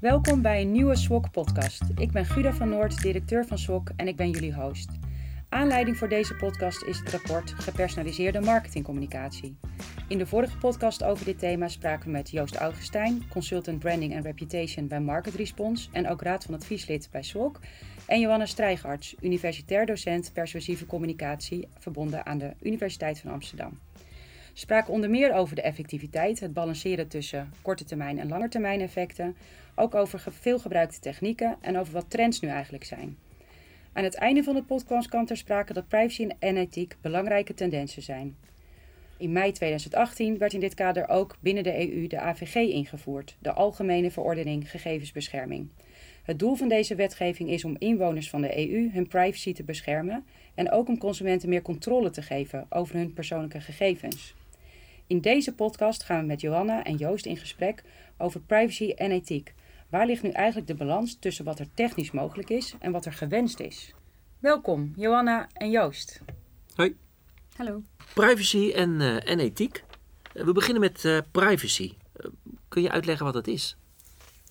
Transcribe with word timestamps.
Welkom 0.00 0.42
bij 0.42 0.60
een 0.60 0.72
nieuwe 0.72 0.96
SWOC-podcast. 0.96 1.82
Ik 1.96 2.12
ben 2.12 2.24
Guda 2.24 2.52
van 2.52 2.68
Noord, 2.68 3.02
directeur 3.02 3.46
van 3.46 3.58
SWOC 3.58 3.90
en 3.96 4.08
ik 4.08 4.16
ben 4.16 4.30
jullie 4.30 4.54
host. 4.54 4.88
Aanleiding 5.48 5.96
voor 5.96 6.08
deze 6.08 6.34
podcast 6.34 6.82
is 6.82 6.98
het 6.98 7.10
rapport 7.10 7.50
Gepersonaliseerde 7.50 8.40
marketingcommunicatie. 8.40 9.56
In 10.08 10.18
de 10.18 10.26
vorige 10.26 10.58
podcast 10.58 11.04
over 11.04 11.24
dit 11.24 11.38
thema 11.38 11.68
spraken 11.68 12.06
we 12.06 12.12
met 12.12 12.30
Joost 12.30 12.56
Augustijn, 12.56 13.22
consultant 13.28 13.78
branding 13.78 14.12
en 14.12 14.22
reputation 14.22 14.88
bij 14.88 15.00
Market 15.00 15.34
Response 15.34 15.88
en 15.92 16.08
ook 16.08 16.22
raad 16.22 16.44
van 16.44 16.54
advieslid 16.54 17.08
bij 17.10 17.22
SWOC, 17.22 17.60
en 18.06 18.20
Johanna 18.20 18.46
Strijgarts, 18.46 19.14
universitair 19.20 19.86
docent 19.86 20.32
persuasieve 20.32 20.86
communicatie 20.86 21.68
verbonden 21.78 22.26
aan 22.26 22.38
de 22.38 22.54
Universiteit 22.60 23.20
van 23.20 23.30
Amsterdam 23.30 23.78
spraken 24.52 24.92
onder 24.92 25.10
meer 25.10 25.34
over 25.34 25.56
de 25.56 25.62
effectiviteit, 25.62 26.40
het 26.40 26.52
balanceren 26.52 27.08
tussen 27.08 27.52
korte 27.62 27.84
termijn 27.84 28.18
en 28.18 28.28
lange 28.28 28.48
termijn 28.48 28.80
effecten, 28.80 29.36
ook 29.74 29.94
over 29.94 30.22
veel 30.40 30.58
gebruikte 30.58 31.00
technieken 31.00 31.56
en 31.60 31.78
over 31.78 31.92
wat 31.92 32.10
trends 32.10 32.40
nu 32.40 32.48
eigenlijk 32.48 32.84
zijn. 32.84 33.16
Aan 33.92 34.04
het 34.04 34.14
einde 34.14 34.42
van 34.42 34.54
de 34.54 34.62
podcast 34.62 35.08
kwam 35.08 35.26
ter 35.26 35.36
sprake 35.36 35.72
dat 35.72 35.88
privacy 35.88 36.28
en 36.38 36.56
ethiek 36.56 36.96
belangrijke 37.00 37.54
tendensen 37.54 38.02
zijn. 38.02 38.36
In 39.16 39.32
mei 39.32 39.52
2018 39.52 40.38
werd 40.38 40.52
in 40.52 40.60
dit 40.60 40.74
kader 40.74 41.08
ook 41.08 41.36
binnen 41.40 41.62
de 41.62 41.92
EU 41.92 42.06
de 42.06 42.20
AVG 42.20 42.54
ingevoerd, 42.54 43.36
de 43.38 43.52
Algemene 43.52 44.10
Verordening 44.10 44.70
Gegevensbescherming. 44.70 45.68
Het 46.22 46.38
doel 46.38 46.54
van 46.54 46.68
deze 46.68 46.94
wetgeving 46.94 47.50
is 47.50 47.64
om 47.64 47.76
inwoners 47.78 48.30
van 48.30 48.40
de 48.40 48.70
EU 48.70 48.90
hun 48.92 49.08
privacy 49.08 49.52
te 49.52 49.62
beschermen 49.62 50.24
en 50.54 50.70
ook 50.70 50.88
om 50.88 50.98
consumenten 50.98 51.48
meer 51.48 51.62
controle 51.62 52.10
te 52.10 52.22
geven 52.22 52.66
over 52.68 52.94
hun 52.94 53.12
persoonlijke 53.12 53.60
gegevens. 53.60 54.34
In 55.10 55.20
deze 55.20 55.54
podcast 55.54 56.02
gaan 56.02 56.20
we 56.20 56.26
met 56.26 56.40
Johanna 56.40 56.84
en 56.84 56.96
Joost 56.96 57.26
in 57.26 57.36
gesprek 57.36 57.82
over 58.18 58.40
privacy 58.40 58.90
en 58.90 59.10
ethiek. 59.10 59.54
Waar 59.88 60.06
ligt 60.06 60.22
nu 60.22 60.30
eigenlijk 60.30 60.66
de 60.66 60.74
balans 60.74 61.18
tussen 61.18 61.44
wat 61.44 61.58
er 61.58 61.66
technisch 61.74 62.10
mogelijk 62.10 62.50
is 62.50 62.74
en 62.78 62.92
wat 62.92 63.04
er 63.04 63.12
gewenst 63.12 63.60
is? 63.60 63.94
Welkom, 64.38 64.92
Johanna 64.96 65.48
en 65.52 65.70
Joost. 65.70 66.20
Hoi. 66.74 66.96
Hallo. 67.56 67.82
Privacy 68.14 68.72
en, 68.74 69.00
uh, 69.00 69.28
en 69.28 69.38
ethiek. 69.38 69.84
Uh, 70.34 70.44
we 70.44 70.52
beginnen 70.52 70.80
met 70.80 71.04
uh, 71.04 71.18
privacy. 71.30 71.92
kun 72.68 72.82
je 72.82 72.90
uitleggen 72.90 73.24
wat 73.24 73.34
dat 73.34 73.46
is? 73.46 73.76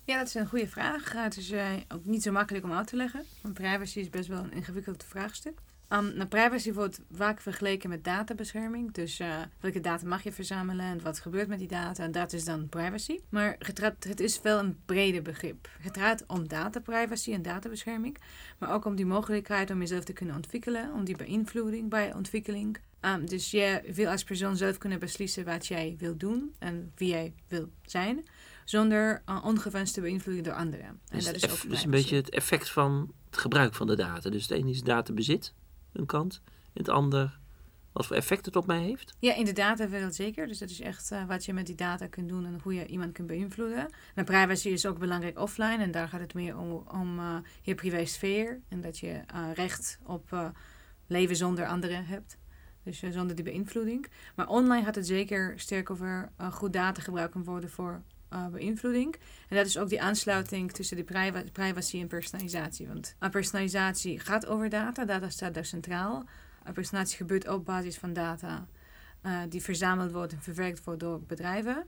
Ja, 0.04 0.18
dat 0.18 0.28
is 0.28 0.34
een 0.34 0.48
goede 0.48 0.68
vraag. 0.68 1.14
Het 1.14 1.38
is 1.38 1.54
ook 1.88 2.06
niet 2.06 2.24
zo 2.24 2.32
makkelijk 2.32 2.66
om 2.66 2.72
uit 2.72 2.88
te 2.88 2.96
leggen. 2.96 3.24
Want 3.42 3.54
privacy 3.54 4.00
is 4.00 4.10
best 4.10 4.28
wel 4.28 4.44
een 4.44 4.54
ingewikkeld 4.54 5.04
vraagstuk. 5.04 5.60
Um, 5.94 6.14
nou, 6.16 6.28
privacy 6.28 6.74
wordt 6.74 7.02
vaak 7.12 7.42
vergeleken 7.42 7.90
met 7.90 8.04
databescherming. 8.04 8.94
Dus 8.94 9.20
uh, 9.20 9.36
welke 9.60 9.80
data 9.80 10.08
mag 10.08 10.24
je 10.24 10.32
verzamelen 10.32 10.86
en 10.86 11.02
wat 11.02 11.20
gebeurt 11.20 11.48
met 11.48 11.60
die 11.60 11.68
data. 11.68 12.04
En 12.04 12.12
dat 12.12 12.34
is 12.34 12.46
dan 12.46 12.70
privacy. 12.70 13.20
Maar 13.30 13.56
het, 13.60 13.80
het 14.00 14.20
is 14.20 14.42
wel 14.42 14.60
een 14.60 14.78
breder 14.86 15.22
begrip. 15.22 15.70
Het 15.82 15.98
gaat 15.98 16.24
om 16.28 16.48
dataprivacy 16.48 17.34
en 17.34 17.42
databescherming. 17.42 18.18
Maar 18.58 18.74
ook 18.74 18.86
om 18.86 18.96
die 18.96 19.06
mogelijkheid 19.06 19.72
om 19.72 19.80
jezelf 19.80 20.04
te 20.04 20.14
kunnen 20.14 20.36
ontwikkelen. 20.36 20.94
Om 20.94 21.04
die 21.04 21.18
beïnvloeding 21.18 21.90
bij 21.90 22.14
ontwikkeling. 22.14 22.78
Um, 23.02 23.26
dus 23.26 23.52
je 23.52 23.92
wil 23.94 24.10
als 24.10 24.24
persoon 24.24 24.58
zelf 24.58 24.78
kunnen 24.78 25.00
beslissen 25.00 25.46
wat 25.46 25.68
jij 25.68 25.96
wil 25.98 26.18
doen 26.18 26.56
en 26.60 26.92
wie 26.96 27.10
jij 27.10 27.34
wil 27.48 27.70
zijn. 27.82 28.26
Zonder 28.66 29.22
uh, 29.30 29.46
ongewenste 29.46 30.02
beïnvloeding 30.02 30.46
door 30.46 30.56
anderen. 30.56 30.86
En 30.86 31.00
dus 31.08 31.26
dat 31.26 31.36
is 31.36 31.52
ook 31.52 31.70
dus 31.70 31.84
een 31.84 31.90
beetje 31.90 32.16
het 32.16 32.30
effect 32.30 32.70
van 32.70 33.14
het 33.30 33.40
gebruik 33.40 33.74
van 33.74 33.88
de 33.88 33.96
data. 33.96 34.30
Dus 34.30 34.42
het 34.42 34.52
ene 34.52 34.70
is 34.70 34.82
databezit 34.82 35.54
een 35.94 36.06
kant. 36.06 36.42
En 36.46 36.82
het 36.82 36.90
ander, 36.90 37.40
wat 37.92 38.06
voor 38.06 38.16
effect 38.16 38.46
het 38.46 38.56
op 38.56 38.66
mij 38.66 38.82
heeft? 38.82 39.16
Ja, 39.20 39.36
in 39.36 39.46
de 39.46 39.54
datawereld 39.54 40.16
zeker. 40.16 40.48
Dus 40.48 40.58
dat 40.58 40.70
is 40.70 40.80
echt 40.80 41.12
uh, 41.12 41.26
wat 41.26 41.46
je 41.46 41.54
met 41.54 41.66
die 41.66 41.76
data 41.76 42.08
kunt 42.08 42.30
doen 42.30 42.46
en 42.46 42.60
hoe 42.64 42.74
je 42.74 42.86
iemand 42.86 43.12
kunt 43.12 43.28
beïnvloeden. 43.28 43.94
Maar 44.16 44.24
privacy 44.24 44.70
is 44.70 44.86
ook 44.86 45.00
belangrijk 45.00 45.40
offline. 45.40 45.78
En 45.78 45.92
daar 45.92 46.08
gaat 46.08 46.20
het 46.20 46.34
meer 46.34 46.58
om, 46.58 46.72
om 46.72 47.20
uh, 47.20 47.36
je 47.62 47.76
privésfeer. 47.76 48.62
En 48.68 48.82
dat 48.82 49.00
je 49.00 49.22
uh, 49.36 49.54
recht 49.54 50.00
op 50.04 50.54
leven 51.08 51.36
zonder 51.36 51.66
anderen 51.66 52.06
hebt. 52.06 52.38
Dus 52.84 53.00
zonder 53.00 53.36
die 53.36 53.46
beïnvloeding. 53.46 54.08
Maar 54.36 54.48
online 54.48 54.86
gaat 54.86 54.96
het 54.96 55.08
zeker 55.08 55.60
sterk 55.60 55.90
over 55.90 56.32
goed 56.52 56.74
data 56.74 57.02
gebruikt 57.02 57.32
kan 57.32 57.44
worden 57.44 57.70
voor 57.70 58.02
uh, 58.34 58.48
beïnvloeding. 58.48 59.16
En 59.50 59.56
dat 59.56 59.66
is 59.66 59.78
ook 59.78 59.90
die 59.90 60.02
aansluiting 60.02 60.72
tussen 60.72 60.98
de 60.98 61.04
privacy 61.52 62.00
en 62.00 62.08
personalisatie. 62.08 62.88
Want 62.88 63.16
personalisatie 63.32 64.20
gaat 64.20 64.46
over 64.46 64.70
data, 64.70 65.06
data 65.06 65.30
staat 65.30 65.54
daar 65.54 65.66
centraal. 65.66 66.26
personalisatie 66.74 67.18
gebeurt 67.18 67.48
op 67.48 67.66
basis 67.66 67.98
van 67.98 68.14
data 68.14 68.68
uh, 69.24 69.40
die 69.50 69.62
verzameld 69.62 70.12
wordt 70.12 70.34
en 70.34 70.42
verwerkt 70.42 70.84
wordt 70.84 71.00
door 71.00 71.22
bedrijven. 71.22 71.86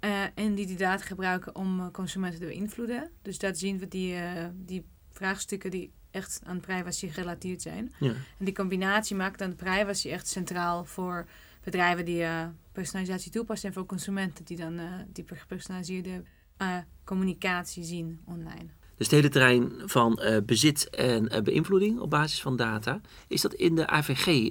Uh, 0.00 0.22
en 0.34 0.54
die 0.54 0.66
die 0.66 0.76
data 0.76 1.04
gebruiken 1.04 1.54
om 1.54 1.90
consumenten 1.90 2.40
te 2.40 2.46
beïnvloeden. 2.46 3.10
Dus 3.22 3.38
dat 3.38 3.58
zien 3.58 3.78
we 3.78 3.88
die, 3.88 4.16
die 4.54 4.84
vraagstukken 5.10 5.70
die 5.70 5.92
echt 6.10 6.40
aan 6.44 6.60
privacy 6.60 7.08
gerelateerd 7.08 7.62
zijn. 7.62 7.92
Ja. 7.98 8.08
En 8.38 8.44
die 8.44 8.54
combinatie 8.54 9.16
maakt 9.16 9.38
dan 9.38 9.50
de 9.50 9.56
privacy 9.56 10.10
echt 10.10 10.28
centraal 10.28 10.84
voor 10.84 11.26
bedrijven 11.70 12.04
die 12.04 12.20
uh, 12.20 12.46
personalisatie 12.72 13.30
toepassen 13.30 13.68
en 13.68 13.74
voor 13.74 13.86
consumenten 13.86 14.44
die 14.44 14.56
dan 14.56 14.78
uh, 14.78 14.92
die 15.12 15.24
gepersonaliseerde 15.26 16.22
uh, 16.58 16.76
communicatie 17.04 17.84
zien 17.84 18.20
online. 18.24 18.68
Dus 18.96 19.06
het 19.06 19.10
hele 19.10 19.28
terrein 19.28 19.72
van 19.84 20.20
bezit 20.46 20.90
en 20.90 21.44
beïnvloeding 21.44 22.00
op 22.00 22.10
basis 22.10 22.42
van 22.42 22.56
data, 22.56 23.00
is 23.28 23.40
dat 23.40 23.54
in 23.54 23.74
de 23.74 23.86
AVG 23.86 24.48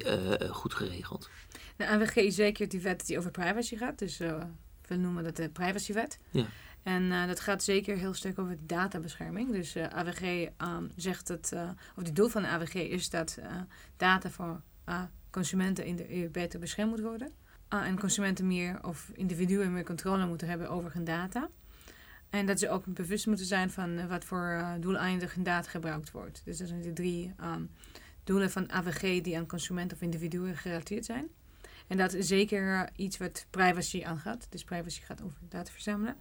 goed 0.49 0.73
geregeld? 0.73 1.29
De 1.75 1.87
AVG 1.87 2.15
is 2.15 2.35
zeker 2.35 2.67
die 2.69 2.79
wet 2.81 3.05
die 3.05 3.17
over 3.17 3.31
privacy 3.31 3.75
gaat, 3.75 3.99
dus 3.99 4.17
we 4.87 4.95
noemen 4.95 5.23
dat 5.23 5.35
de 5.35 5.49
privacywet. 5.49 6.19
Ja. 6.31 6.45
En 6.83 7.27
dat 7.27 7.39
gaat 7.39 7.63
zeker 7.63 7.97
heel 7.97 8.13
sterk 8.13 8.39
over 8.39 8.57
databescherming. 8.61 9.51
Dus 9.51 9.77
AVG 9.77 10.49
um, 10.57 10.91
zegt 10.95 11.27
dat, 11.27 11.53
of 11.95 12.03
het 12.03 12.15
doel 12.15 12.27
van 12.27 12.41
de 12.41 12.47
AVG 12.47 12.73
is 12.73 13.09
dat 13.09 13.37
data 13.97 14.29
voor 14.29 14.61
consumenten 15.31 15.85
in 15.85 15.95
de 15.95 16.21
EU 16.21 16.29
beter 16.29 16.59
beschermd 16.59 16.91
moet 16.91 17.01
worden. 17.01 17.31
Uh, 17.73 17.87
en 17.87 17.99
consumenten 17.99 18.47
meer 18.47 18.79
of 18.83 19.11
individuen 19.13 19.73
meer 19.73 19.83
controle 19.83 20.25
moeten 20.25 20.47
hebben 20.47 20.69
over 20.69 20.93
hun 20.93 21.03
data. 21.03 21.49
En 22.29 22.45
dat 22.45 22.59
ze 22.59 22.69
ook 22.69 22.85
bewust 22.85 23.27
moeten 23.27 23.45
zijn 23.45 23.71
van 23.71 23.89
uh, 23.89 24.05
wat 24.05 24.25
voor 24.25 24.57
uh, 24.59 24.73
doeleinden 24.79 25.29
hun 25.33 25.43
data 25.43 25.69
gebruikt 25.69 26.11
wordt. 26.11 26.41
Dus 26.45 26.57
dat 26.57 26.67
zijn 26.67 26.81
de 26.81 26.93
drie 26.93 27.33
um, 27.41 27.69
doelen 28.23 28.51
van 28.51 28.71
AVG 28.71 29.21
die 29.21 29.37
aan 29.37 29.47
consumenten 29.47 29.97
of 29.97 30.03
individuen 30.03 30.57
gerelateerd 30.57 31.05
zijn. 31.05 31.27
En 31.87 31.97
dat 31.97 32.13
is 32.13 32.27
zeker 32.27 32.89
iets 32.95 33.17
wat 33.17 33.45
privacy 33.49 34.03
aangaat. 34.03 34.47
Dus 34.49 34.63
privacy 34.63 35.01
gaat 35.01 35.21
over 35.21 35.37
data 35.49 35.71
verzamelen. 35.71 36.15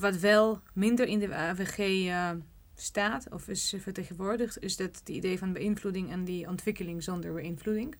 wat 0.00 0.16
wel 0.16 0.60
minder 0.72 1.06
in 1.06 1.18
de 1.18 1.34
AVG 1.34 2.10
staat 2.80 3.26
of 3.30 3.48
is 3.48 3.74
vertegenwoordigd, 3.78 4.62
is 4.62 4.76
dat 4.76 4.98
het 4.98 5.08
idee 5.08 5.38
van 5.38 5.52
beïnvloeding 5.52 6.10
en 6.10 6.24
die 6.24 6.48
ontwikkeling 6.48 7.02
zonder 7.02 7.32
beïnvloeding. 7.32 7.96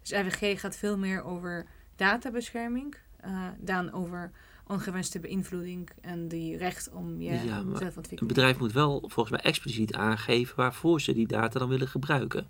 Dus 0.00 0.10
IVG 0.10 0.60
gaat 0.60 0.76
veel 0.76 0.98
meer 0.98 1.24
over 1.24 1.66
databescherming 1.96 2.96
uh, 3.24 3.48
dan 3.58 3.92
over 3.92 4.30
ongewenste 4.66 5.20
beïnvloeding 5.20 5.90
en 6.00 6.28
die 6.28 6.56
recht 6.56 6.90
om 6.92 7.20
je 7.20 7.32
ja, 7.32 7.62
zelf 7.62 7.78
te 7.78 7.84
ontwikkelen. 7.84 8.20
Een 8.20 8.26
bedrijf 8.26 8.58
moet 8.58 8.72
wel 8.72 9.00
volgens 9.00 9.30
mij 9.30 9.40
expliciet 9.40 9.94
aangeven 9.94 10.56
waarvoor 10.56 11.00
ze 11.00 11.12
die 11.12 11.26
data 11.26 11.58
dan 11.58 11.68
willen 11.68 11.88
gebruiken. 11.88 12.46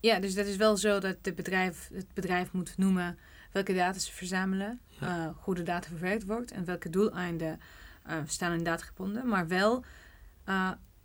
Ja, 0.00 0.18
dus 0.18 0.34
dat 0.34 0.46
is 0.46 0.56
wel 0.56 0.76
zo 0.76 0.98
dat 0.98 1.16
het 1.22 1.34
bedrijf, 1.34 1.90
het 1.92 2.14
bedrijf 2.14 2.52
moet 2.52 2.74
noemen 2.76 3.18
welke 3.52 3.74
data 3.74 3.98
ze 3.98 4.12
verzamelen, 4.12 4.80
ja. 4.88 5.26
uh, 5.26 5.32
hoe 5.36 5.54
de 5.54 5.62
data 5.62 5.88
verwerkt 5.88 6.24
wordt 6.24 6.50
en 6.50 6.64
welke 6.64 6.90
doeleinden 6.90 7.60
uh, 8.08 8.16
staan 8.26 8.52
in 8.52 8.78
gebonden. 8.78 9.28
Maar 9.28 9.48
wel 9.48 9.84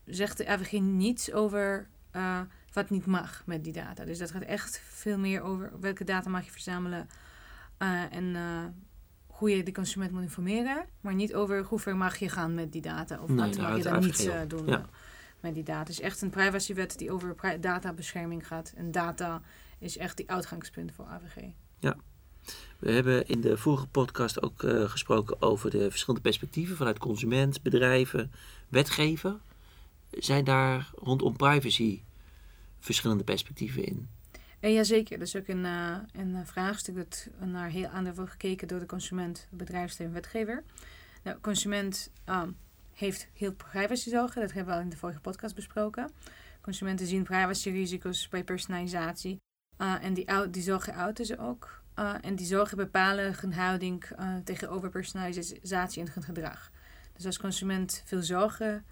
zegt 0.10 0.38
de 0.38 0.48
AVG 0.48 0.72
niets 0.72 1.32
over 1.32 1.88
uh, 2.16 2.40
wat 2.74 2.90
niet 2.90 3.06
mag 3.06 3.44
met 3.46 3.64
die 3.64 3.74
data. 3.74 4.06
Dus 4.06 4.18
dat 4.18 4.32
gaat 4.32 4.42
echt 4.42 4.82
veel 4.84 5.18
meer 5.18 5.42
over 5.42 5.72
welke 5.80 6.04
data 6.04 6.30
mag 6.30 6.46
je 6.46 6.52
verzamelen 6.52 7.10
uh, 7.80 8.16
en 8.16 8.24
uh, 8.24 8.66
hoe 9.28 9.50
je 9.50 9.64
de 9.64 9.72
consument 9.72 10.12
moet 10.12 10.22
informeren. 10.22 10.86
Maar 11.02 11.14
niet 11.14 11.34
over 11.34 11.64
hoe 11.64 11.80
ver 11.80 11.98
mag 11.98 12.18
je 12.18 12.30
gaan 12.30 12.54
met 12.54 12.72
die 12.72 12.82
data 12.82 13.20
of 13.22 13.30
nee, 13.30 13.38
wat 13.38 13.58
mag 13.58 13.78
je 13.78 13.84
dan 13.84 14.00
niet 14.00 14.32
doen 14.48 14.66
ja. 14.66 14.86
met 15.40 15.54
die 15.54 15.64
data. 15.64 15.80
Het 15.80 15.90
is 15.90 16.02
echt 16.02 16.22
een 16.22 16.30
privacywet 16.30 16.98
die 16.98 17.12
over 17.12 17.36
databescherming 17.60 18.48
gaat. 18.48 18.74
En 18.76 18.92
data 18.92 19.42
is 19.80 19.98
echt 19.98 20.18
die 20.18 20.30
uitgangspunt 20.30 20.92
voor 20.92 21.06
AVG. 21.06 21.44
Ja. 21.80 21.96
We 22.80 22.92
hebben 22.92 23.28
in 23.28 23.42
de 23.42 23.58
vorige 23.58 23.88
podcast 23.88 24.42
ook 24.42 24.64
gesproken 24.90 25.42
over 25.42 25.70
de 25.70 25.90
verschillende 25.90 26.22
perspectieven 26.22 26.76
vanuit 26.76 26.98
consument, 26.98 27.62
bedrijven, 27.62 28.32
wetgever. 28.70 29.40
Zijn 30.12 30.44
daar 30.44 30.90
rondom 30.96 31.36
privacy 31.38 32.02
verschillende 32.80 33.24
perspectieven 33.24 33.84
in? 33.84 34.10
En 34.60 34.74
jazeker, 34.74 35.18
dat 35.18 35.28
is 35.28 35.36
ook 35.36 35.48
een, 35.48 35.64
uh, 35.64 35.98
een 36.12 36.48
vraagstuk 36.48 36.96
dat 36.96 37.30
naar 37.40 37.70
heel 37.70 37.88
anders 37.88 38.16
wordt 38.16 38.32
gekeken 38.32 38.68
door 38.68 38.80
de 38.80 38.86
consument, 38.86 39.48
bedrijfsleven, 39.50 40.14
wetgever. 40.14 40.64
De 41.24 41.38
consument 41.42 42.12
um, 42.26 42.58
heeft 42.94 43.28
heel 43.34 43.54
privacyzorgen, 43.54 44.42
dat 44.42 44.52
hebben 44.52 44.74
we 44.74 44.80
al 44.80 44.86
in 44.86 44.90
de 44.90 44.98
vorige 44.98 45.20
podcast 45.20 45.56
besproken. 45.56 46.12
Consumenten 46.62 47.08
zien 47.08 47.24
privacyrisico's 47.24 48.28
bij 48.28 48.44
personalisatie 48.44 49.38
uh, 49.78 50.04
en 50.04 50.14
die, 50.14 50.50
die 50.50 50.64
zorgen 50.64 50.96
uiten 50.96 51.26
ze 51.26 51.38
ook. 51.38 51.82
En 52.22 52.36
die 52.36 52.46
zorgen 52.46 52.78
bepalen 52.78 53.36
hun 53.40 53.54
houding 53.54 54.06
tegenover 54.44 54.90
personalisatie 54.90 56.02
en 56.02 56.12
hun 56.14 56.24
gedrag. 56.24 56.72
Dus 57.14 57.26
als 57.26 57.40
consument 57.40 58.04
veel 58.06 58.22
zorgen 58.24 58.86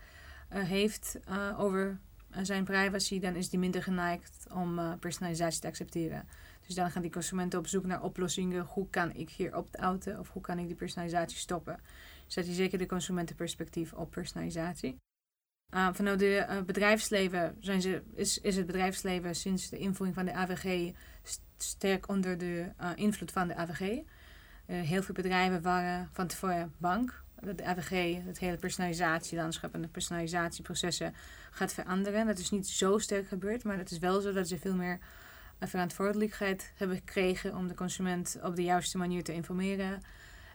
heeft 0.47 1.19
over 1.57 1.99
zijn 2.41 2.63
privacy, 2.63 3.19
dan 3.19 3.35
is 3.35 3.49
die 3.49 3.59
minder 3.59 3.83
geneigd 3.83 4.47
om 4.53 4.99
personalisatie 4.99 5.61
te 5.61 5.67
accepteren. 5.67 6.27
Dus 6.65 6.75
dan 6.75 6.91
gaan 6.91 7.01
die 7.01 7.11
consumenten 7.11 7.59
op 7.59 7.67
zoek 7.67 7.85
naar 7.85 8.01
oplossingen. 8.01 8.65
Hoe 8.65 8.89
kan 8.89 9.13
ik 9.13 9.29
hier 9.29 9.55
opt-outen 9.55 10.19
of 10.19 10.31
hoe 10.31 10.41
kan 10.41 10.59
ik 10.59 10.67
die 10.67 10.75
personalisatie 10.75 11.37
stoppen? 11.37 11.79
Dat 12.27 12.47
je 12.47 12.53
zeker 12.53 12.77
de 12.77 12.85
consumentenperspectief 12.85 13.93
op 13.93 14.11
personalisatie. 14.11 14.97
Uh, 15.73 15.89
vanuit 15.93 16.21
het 16.21 16.65
bedrijfsleven 16.65 17.57
zijn 17.59 17.81
ze, 17.81 18.03
is, 18.13 18.37
is 18.37 18.55
het 18.55 18.65
bedrijfsleven 18.65 19.35
sinds 19.35 19.69
de 19.69 19.77
invoering 19.77 20.15
van 20.15 20.25
de 20.25 20.33
AVG 20.33 20.93
sterk 21.57 22.07
onder 22.07 22.37
de 22.37 22.71
invloed 22.95 23.31
van 23.31 23.47
de 23.47 23.55
AVG. 23.55 24.01
heel 24.65 25.03
veel 25.03 25.13
bedrijven 25.13 25.61
waren 25.61 26.09
van 26.11 26.27
tevoren 26.27 26.73
bang 26.77 27.11
dat 27.41 27.57
de 27.57 27.65
AVG, 27.65 28.23
het 28.25 28.39
hele 28.39 28.57
personalisatielandschap 28.57 29.73
en 29.73 29.81
de 29.81 29.87
personalisatieprocessen 29.87 31.13
gaat 31.51 31.73
veranderen. 31.73 32.25
Dat 32.25 32.37
is 32.37 32.49
niet 32.49 32.67
zo 32.67 32.97
sterk 32.97 33.27
gebeurd, 33.27 33.63
maar 33.63 33.77
het 33.77 33.91
is 33.91 33.97
wel 33.97 34.21
zo 34.21 34.33
dat 34.33 34.47
ze 34.47 34.59
veel 34.59 34.75
meer 34.75 34.99
verantwoordelijkheid 35.59 36.71
hebben 36.75 36.97
gekregen 36.97 37.55
om 37.55 37.67
de 37.67 37.73
consument 37.73 38.37
op 38.43 38.55
de 38.55 38.63
juiste 38.63 38.97
manier 38.97 39.23
te 39.23 39.33
informeren. 39.33 40.01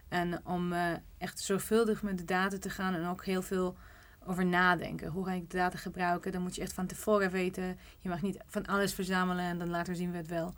En 0.09 0.45
om 0.45 0.73
echt 1.17 1.39
zorgvuldig 1.39 2.01
met 2.01 2.17
de 2.17 2.25
data 2.25 2.57
te 2.57 2.69
gaan 2.69 2.93
en 2.93 3.07
ook 3.07 3.25
heel 3.25 3.41
veel 3.41 3.77
over 4.25 4.45
nadenken. 4.45 5.09
Hoe 5.09 5.25
ga 5.25 5.31
ik 5.31 5.49
de 5.49 5.57
data 5.57 5.77
gebruiken? 5.77 6.31
Dan 6.31 6.41
moet 6.41 6.55
je 6.55 6.61
echt 6.61 6.73
van 6.73 6.87
tevoren 6.87 7.31
weten. 7.31 7.77
Je 7.99 8.09
mag 8.09 8.21
niet 8.21 8.37
van 8.47 8.65
alles 8.65 8.93
verzamelen 8.93 9.45
en 9.45 9.57
dan 9.57 9.69
later 9.69 9.95
zien 9.95 10.11
we 10.11 10.17
het 10.17 10.27
wel. 10.27 10.53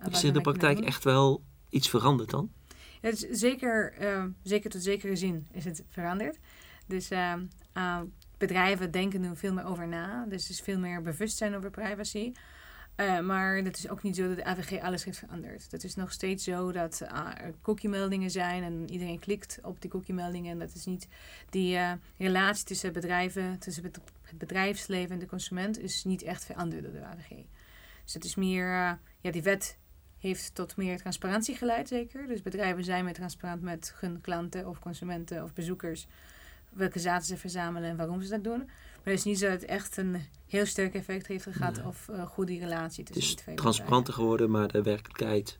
Uh, 0.00 0.12
is 0.12 0.24
in 0.24 0.32
de 0.32 0.40
praktijk 0.40 0.80
echt 0.80 1.04
wel 1.04 1.42
iets 1.68 1.88
veranderd 1.88 2.30
dan? 2.30 2.50
Is 3.02 3.18
zeker, 3.18 3.94
uh, 4.00 4.24
zeker 4.42 4.70
tot 4.70 4.82
zekere 4.82 5.16
zin 5.16 5.46
is 5.52 5.64
het 5.64 5.84
veranderd. 5.88 6.38
Dus 6.86 7.10
uh, 7.10 7.34
bedrijven 8.38 8.90
denken 8.90 9.20
nu 9.20 9.36
veel 9.36 9.52
meer 9.52 9.64
over 9.64 9.88
na. 9.88 10.24
Dus 10.28 10.44
er 10.44 10.50
is 10.50 10.60
veel 10.60 10.78
meer 10.78 11.02
bewustzijn 11.02 11.54
over 11.54 11.70
privacy. 11.70 12.32
Uh, 12.96 13.20
maar 13.20 13.64
dat 13.64 13.76
is 13.76 13.88
ook 13.88 14.02
niet 14.02 14.16
zo 14.16 14.28
dat 14.28 14.36
de 14.36 14.44
AVG 14.44 14.80
alles 14.80 15.04
heeft 15.04 15.18
veranderd. 15.18 15.70
Het 15.70 15.84
is 15.84 15.94
nog 15.94 16.12
steeds 16.12 16.44
zo 16.44 16.72
dat 16.72 17.00
uh, 17.02 17.30
er 17.36 17.54
cookie-meldingen 17.62 18.30
zijn 18.30 18.62
en 18.62 18.90
iedereen 18.90 19.18
klikt 19.18 19.58
op 19.62 19.80
die 19.80 19.90
cookie-meldingen. 19.90 20.50
En 20.50 20.58
dat 20.58 20.74
is 20.74 20.84
niet 20.84 21.08
die 21.50 21.74
uh, 21.74 21.92
relatie 22.18 22.64
tussen 22.64 22.92
bedrijven, 22.92 23.58
tussen 23.58 23.84
het 23.84 24.00
bedrijfsleven 24.38 25.10
en 25.10 25.18
de 25.18 25.26
consument, 25.26 25.78
is 25.78 26.04
niet 26.04 26.22
echt 26.22 26.44
veranderd 26.44 26.82
door 26.82 26.92
de 26.92 27.04
AVG. 27.04 27.28
Dus 28.04 28.14
het 28.14 28.24
is 28.24 28.34
meer, 28.34 28.98
ja, 29.20 29.30
die 29.30 29.42
wet 29.42 29.78
heeft 30.22 30.54
tot 30.54 30.76
meer 30.76 30.98
transparantie 30.98 31.56
geleid, 31.56 31.88
zeker. 31.88 32.26
Dus 32.26 32.42
bedrijven 32.42 32.84
zijn 32.84 33.04
meer 33.04 33.14
transparant 33.14 33.62
met 33.62 33.94
hun 33.96 34.20
klanten 34.20 34.68
of 34.68 34.78
consumenten 34.78 35.42
of 35.42 35.52
bezoekers 35.52 36.06
welke 36.68 37.02
data 37.02 37.24
ze 37.24 37.36
verzamelen 37.36 37.90
en 37.90 37.96
waarom 37.96 38.22
ze 38.22 38.30
dat 38.30 38.44
doen. 38.44 38.58
Maar 38.58 39.12
het 39.12 39.18
is 39.18 39.24
niet 39.24 39.38
zo 39.38 39.48
dat 39.48 39.60
het 39.60 39.70
echt 39.70 39.96
een 39.96 40.16
heel 40.46 40.66
sterk 40.66 40.94
effect 40.94 41.26
heeft 41.26 41.46
gehad 41.50 41.84
of 41.84 42.08
uh, 42.10 42.26
goed 42.26 42.46
die 42.46 42.60
relatie 42.60 43.04
tussen 43.04 43.24
het 43.24 43.38
is 43.38 43.42
twee 43.42 43.54
transparanter 43.54 44.14
geworden, 44.14 44.50
maar 44.50 44.68
de 44.68 44.82
werkelijkheid... 44.82 45.58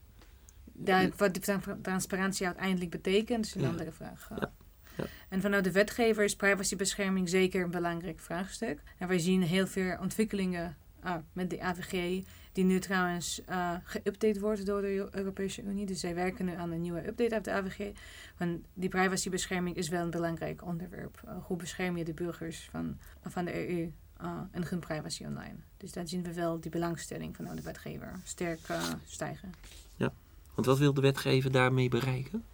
Daar, 0.75 1.11
wat 1.17 1.35
die 1.35 1.43
transparantie 1.82 2.47
uiteindelijk 2.47 2.91
betekent, 2.91 3.47
is 3.47 3.55
een 3.55 3.64
andere 3.64 3.93
vraag. 3.93 4.29
Ja. 4.38 4.53
Ja. 4.97 5.05
En 5.29 5.41
vanuit 5.41 5.64
de 5.64 5.73
wetgever 5.73 6.25
is 6.25 6.37
privacybescherming 6.37 7.29
zeker 7.29 7.64
een 7.64 7.70
belangrijk 7.70 8.20
vraagstuk. 8.20 8.82
En 8.99 9.09
wij 9.09 9.19
zien 9.19 9.43
heel 9.43 9.67
veel 9.67 9.97
ontwikkelingen 10.00 10.76
ah, 11.00 11.17
met 11.32 11.50
de 11.50 11.61
AVG 11.61 12.25
die 12.52 12.64
nu 12.64 12.81
trouwens 12.81 13.43
uh, 13.49 13.75
geüpdate 13.84 14.40
wordt 14.40 14.66
door 14.66 14.81
de 14.81 15.08
Europese 15.10 15.62
Unie. 15.62 15.87
Dus 15.87 16.00
zij 16.00 16.14
werken 16.14 16.44
nu 16.44 16.54
aan 16.54 16.70
een 16.70 16.81
nieuwe 16.81 17.06
update 17.06 17.34
uit 17.34 17.44
de 17.44 17.50
AVG. 17.50 17.93
Want 18.38 18.60
die 18.75 18.88
privacybescherming 18.88 19.76
is 19.76 19.88
wel 19.88 20.02
een 20.02 20.10
belangrijk 20.10 20.64
onderwerp. 20.64 21.22
Uh, 21.25 21.32
hoe 21.43 21.56
bescherm 21.56 21.96
je 21.96 22.04
de 22.04 22.14
burgers 22.14 22.69
van, 22.70 22.99
van 23.26 23.44
de 23.44 23.69
EU 23.69 23.93
uh, 24.22 24.40
en 24.50 24.69
hun 24.69 24.78
privacy 24.78 25.25
online? 25.25 25.56
Dus 25.76 25.93
daar 25.93 26.08
zien 26.08 26.22
we 26.22 26.34
wel 26.34 26.60
die 26.60 26.70
belangstelling 26.70 27.37
van 27.37 27.56
de 27.56 27.62
wetgever 27.62 28.20
sterk 28.25 28.60
stijgen. 29.06 29.52
Ja, 29.96 30.12
want 30.54 30.66
wat 30.66 30.78
wil 30.78 30.94
de 30.94 31.00
wetgever 31.00 31.52
daarmee 31.52 31.88
bereiken? 31.88 32.44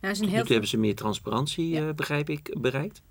Nou, 0.00 0.18
nu 0.18 0.26
heel 0.26 0.44
hebben 0.44 0.68
ze 0.68 0.76
meer 0.76 0.94
transparantie, 0.94 1.94
begrijp 1.94 2.28
ik, 2.30 2.56
bereikt. 2.60 3.02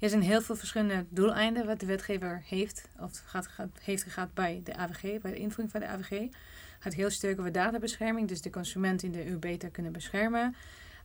Er 0.00 0.08
zijn 0.08 0.22
heel 0.22 0.42
veel 0.42 0.56
verschillende 0.56 1.06
doeleinden 1.08 1.66
wat 1.66 1.80
de 1.80 1.86
wetgever 1.86 2.42
heeft, 2.44 2.88
of 2.98 3.22
gaat, 3.24 3.46
gaat, 3.46 3.68
heeft 3.82 4.02
gehad 4.02 4.34
bij 4.34 4.60
de 4.64 4.76
AVG, 4.76 5.20
bij 5.20 5.30
de 5.30 5.38
invoering 5.38 5.70
van 5.70 5.80
de 5.80 5.86
AVG. 5.86 6.10
Het 6.10 6.32
gaat 6.78 6.94
heel 6.94 7.10
sterk 7.10 7.38
over 7.38 7.52
databescherming, 7.52 8.28
dus 8.28 8.40
de 8.40 8.50
consument 8.50 9.02
in 9.02 9.12
de 9.12 9.26
EU 9.26 9.36
beter 9.36 9.70
kunnen 9.70 9.92
beschermen. 9.92 10.54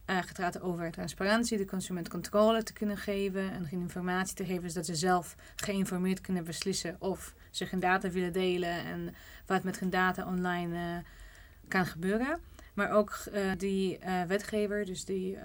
Uh, 0.06 0.16
het 0.16 0.38
gaat 0.40 0.62
over 0.62 0.92
transparantie, 0.92 1.58
de 1.58 1.66
consument 1.66 2.10
controle 2.10 2.64
te 2.64 2.74
kunnen 2.74 2.98
geven 2.98 3.52
en 3.52 3.66
geen 3.66 3.80
informatie 3.80 4.36
te 4.36 4.46
geven, 4.46 4.70
zodat 4.70 4.86
ze 4.86 4.96
zelf 4.96 5.36
geïnformeerd 5.56 6.22
kunnen 6.22 6.44
beslissen 6.44 6.96
of 7.00 7.34
ze 7.50 7.68
hun 7.70 7.80
data 7.80 8.10
willen 8.10 8.34
delen 8.34 8.86
en 8.86 9.16
wat 9.46 9.64
met 9.64 9.80
hun 9.80 9.90
data 9.90 10.26
online 10.28 10.76
uh, 10.76 10.98
kan 11.68 11.86
gebeuren. 11.86 12.40
Maar 12.74 12.92
ook 12.92 13.18
uh, 13.34 13.52
die 13.58 14.00
wetgever, 14.28 14.86
dus 14.86 15.06
die 15.06 15.38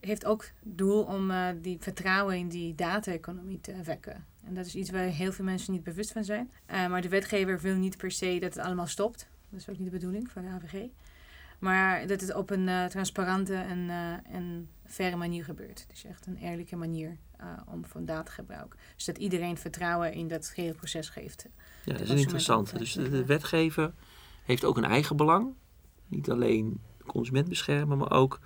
heeft 0.00 0.24
ook 0.24 0.50
doel 0.62 1.02
om 1.02 1.30
uh, 1.30 1.48
die 1.62 1.76
vertrouwen 1.80 2.36
in 2.36 2.48
die 2.48 2.74
data-economie 2.74 3.60
te 3.60 3.82
wekken. 3.84 4.26
En 4.44 4.54
dat 4.54 4.66
is 4.66 4.74
iets 4.74 4.90
waar 4.90 5.02
heel 5.02 5.32
veel 5.32 5.44
mensen 5.44 5.72
niet 5.72 5.82
bewust 5.82 6.12
van 6.12 6.24
zijn. 6.24 6.50
Uh, 6.70 6.86
maar 6.86 7.02
de 7.02 7.08
wetgever 7.08 7.60
wil 7.60 7.74
niet 7.74 7.96
per 7.96 8.10
se 8.10 8.38
dat 8.40 8.54
het 8.54 8.64
allemaal 8.64 8.86
stopt. 8.86 9.28
Dat 9.50 9.60
is 9.60 9.68
ook 9.68 9.78
niet 9.78 9.90
de 9.90 9.98
bedoeling 9.98 10.30
van 10.30 10.42
de 10.42 10.48
AVG. 10.48 10.88
Maar 11.58 12.06
dat 12.06 12.20
het 12.20 12.34
op 12.34 12.50
een 12.50 12.68
uh, 12.68 12.84
transparante 12.84 13.54
en, 13.54 13.90
en 14.30 14.68
faire 14.84 15.16
manier 15.16 15.44
gebeurt. 15.44 15.86
Dus 15.88 16.04
echt 16.04 16.26
een 16.26 16.36
eerlijke 16.36 16.76
manier 16.76 17.16
om 17.66 17.84
van 17.84 18.04
datagebruik. 18.04 18.76
Dus 18.94 19.04
dat 19.04 19.18
iedereen 19.18 19.56
vertrouwen 19.56 20.12
in 20.12 20.28
dat 20.28 20.52
hele 20.54 20.74
proces 20.74 21.08
geeft. 21.08 21.46
Ja, 21.84 21.92
dat 21.92 22.08
is 22.08 22.20
interessant. 22.20 22.78
Dus 22.78 22.92
de, 22.92 23.10
de 23.10 23.24
wetgever 23.24 23.92
heeft 24.44 24.64
ook 24.64 24.76
een 24.76 24.84
eigen 24.84 25.16
belang. 25.16 25.54
Niet 26.06 26.30
alleen 26.30 26.80
de 26.98 27.04
consument 27.04 27.48
beschermen, 27.48 27.98
maar 27.98 28.10
ook 28.10 28.40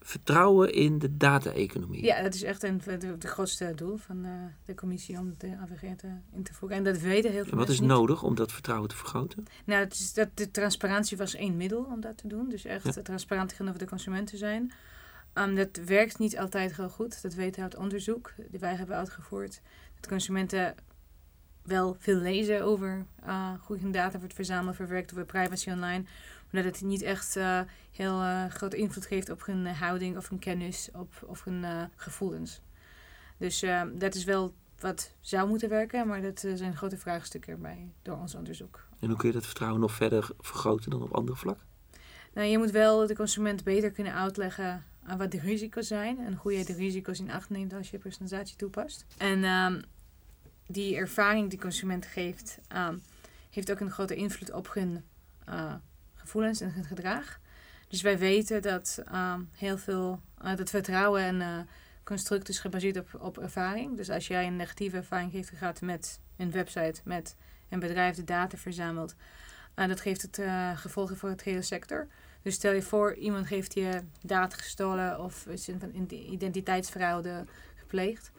vertrouwen 0.00 0.72
in 0.72 0.98
de 0.98 1.16
data-economie. 1.16 2.04
Ja, 2.04 2.22
dat 2.22 2.34
is 2.34 2.42
echt 2.42 2.62
een, 2.62 2.80
het 2.86 3.24
grootste 3.24 3.72
doel 3.74 3.96
van 3.96 4.24
uh, 4.24 4.30
de 4.64 4.74
commissie 4.74 5.18
om 5.18 5.34
de 5.38 5.56
AVG 5.56 5.96
te, 5.96 6.08
in 6.32 6.42
te 6.42 6.54
voeren. 6.54 6.78
En 6.78 6.84
dat 6.84 6.98
weten 6.98 7.30
heel 7.30 7.42
veel 7.42 7.52
en 7.52 7.58
wat 7.58 7.68
is 7.68 7.80
nodig 7.80 8.22
om 8.22 8.34
dat 8.34 8.52
vertrouwen 8.52 8.88
te 8.88 8.96
vergroten? 8.96 9.46
Nou, 9.64 9.84
het 9.84 9.92
is 9.92 10.12
dat 10.12 10.28
de 10.34 10.50
transparantie 10.50 11.16
was 11.16 11.34
één 11.34 11.56
middel 11.56 11.82
om 11.82 12.00
dat 12.00 12.18
te 12.18 12.28
doen. 12.28 12.48
Dus 12.48 12.64
echt 12.64 12.94
ja. 12.94 13.02
transparant 13.02 13.48
tegenover 13.48 13.78
de 13.78 13.86
consumenten 13.86 14.38
zijn. 14.38 14.72
Um, 15.34 15.54
dat 15.54 15.80
werkt 15.84 16.18
niet 16.18 16.38
altijd 16.38 16.76
heel 16.76 16.88
goed. 16.88 17.22
Dat 17.22 17.34
weten 17.34 17.54
we 17.54 17.62
uit 17.62 17.76
onderzoek 17.76 18.32
die 18.50 18.60
wij 18.60 18.74
hebben 18.74 18.96
uitgevoerd. 18.96 19.60
Dat 20.00 20.08
consumenten 20.08 20.74
wel 21.70 21.96
veel 21.98 22.16
lezen 22.16 22.62
over 22.62 23.06
uh, 23.26 23.52
hoe 23.60 23.78
hun 23.78 23.92
data 23.92 24.18
wordt 24.18 24.34
verzameld, 24.34 24.76
verwerkt 24.76 25.12
over 25.12 25.24
privacy 25.24 25.70
online 25.70 26.04
omdat 26.52 26.64
het 26.64 26.82
niet 26.82 27.02
echt 27.02 27.36
uh, 27.36 27.60
heel 27.92 28.20
uh, 28.20 28.46
grote 28.46 28.76
invloed 28.76 29.06
geeft 29.06 29.30
op 29.30 29.46
hun 29.46 29.66
houding 29.66 30.16
of 30.16 30.28
hun 30.28 30.38
kennis 30.38 30.88
op, 30.92 31.24
of 31.26 31.44
hun 31.44 31.64
gevoelens. 31.96 32.60
Dus 33.36 33.64
dat 33.92 34.14
is 34.14 34.24
wel 34.24 34.54
wat 34.80 35.14
zou 35.20 35.48
moeten 35.48 35.68
werken, 35.68 36.06
maar 36.06 36.22
dat 36.22 36.46
zijn 36.54 36.76
grote 36.76 36.96
vraagstukken 36.96 37.52
erbij 37.52 37.92
door 38.02 38.16
ons 38.16 38.34
onderzoek. 38.34 38.86
En 39.00 39.08
hoe 39.08 39.16
kun 39.16 39.28
je 39.28 39.34
dat 39.34 39.46
vertrouwen 39.46 39.80
nog 39.80 39.92
verder 39.92 40.30
vergroten 40.38 40.90
dan 40.90 41.02
op 41.02 41.14
andere 41.14 41.36
vlakken? 41.36 41.66
Nou, 42.34 42.48
je 42.48 42.58
moet 42.58 42.70
wel 42.70 43.06
de 43.06 43.14
consument 43.14 43.64
beter 43.64 43.90
kunnen 43.90 44.14
uitleggen 44.14 44.84
wat 45.16 45.30
de 45.30 45.40
risico's 45.40 45.86
zijn 45.86 46.18
en 46.18 46.34
hoe 46.34 46.52
je 46.52 46.64
de 46.64 46.72
risico's 46.72 47.18
in 47.18 47.30
acht 47.30 47.50
neemt 47.50 47.72
als 47.72 47.90
je 47.90 47.98
personalisatie 47.98 48.56
toepast. 48.56 49.04
En 49.16 49.44
um, 49.44 49.82
die 50.72 50.96
ervaring 50.96 51.50
die 51.50 51.58
consument 51.58 52.06
geeft, 52.06 52.58
um, 52.76 53.02
heeft 53.50 53.70
ook 53.70 53.80
een 53.80 53.90
grote 53.90 54.14
invloed 54.14 54.52
op 54.52 54.74
hun 54.74 55.04
uh, 55.48 55.74
gevoelens 56.14 56.60
en 56.60 56.72
het 56.72 56.86
gedrag. 56.86 57.40
Dus 57.88 58.02
wij 58.02 58.18
weten 58.18 58.62
dat 58.62 59.02
um, 59.14 59.48
heel 59.52 59.78
veel, 59.78 60.20
uh, 60.44 60.56
dat 60.56 60.70
vertrouwen 60.70 61.22
en 61.22 61.40
uh, 61.40 61.58
construct 62.04 62.48
is 62.48 62.58
gebaseerd 62.58 62.96
op, 62.96 63.20
op 63.20 63.38
ervaring. 63.38 63.96
Dus 63.96 64.10
als 64.10 64.26
jij 64.26 64.46
een 64.46 64.56
negatieve 64.56 64.96
ervaring 64.96 65.32
heeft 65.32 65.48
gehad 65.48 65.80
met 65.80 66.20
een 66.36 66.50
website, 66.50 67.00
met 67.04 67.36
een 67.68 67.80
bedrijf 67.80 68.16
dat 68.16 68.26
data 68.26 68.56
verzamelt, 68.56 69.14
dat 69.74 70.00
geeft 70.00 70.22
het 70.22 70.40
gevolgen 70.74 71.16
voor 71.16 71.28
het 71.28 71.42
hele 71.42 71.62
sector. 71.62 72.06
Dus 72.42 72.54
stel 72.54 72.72
je 72.72 72.82
voor, 72.82 73.14
iemand 73.14 73.48
heeft 73.48 73.74
je 73.74 74.02
data 74.22 74.56
gestolen 74.56 75.20
of 75.20 75.46
is 75.46 75.68
een 75.68 76.32
identiteitsfraude 76.32 77.44
gepleegd. 77.74 78.30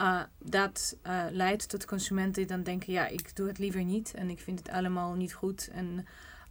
Uh, 0.00 0.22
dat 0.38 0.96
uh, 1.06 1.24
leidt 1.30 1.68
tot 1.68 1.84
consumenten 1.84 2.32
die 2.32 2.46
dan 2.46 2.62
denken, 2.62 2.92
ja, 2.92 3.06
ik 3.06 3.36
doe 3.36 3.48
het 3.48 3.58
liever 3.58 3.84
niet 3.84 4.14
en 4.14 4.30
ik 4.30 4.40
vind 4.40 4.58
het 4.58 4.68
allemaal 4.68 5.14
niet 5.14 5.34
goed. 5.34 5.68
En 5.68 6.06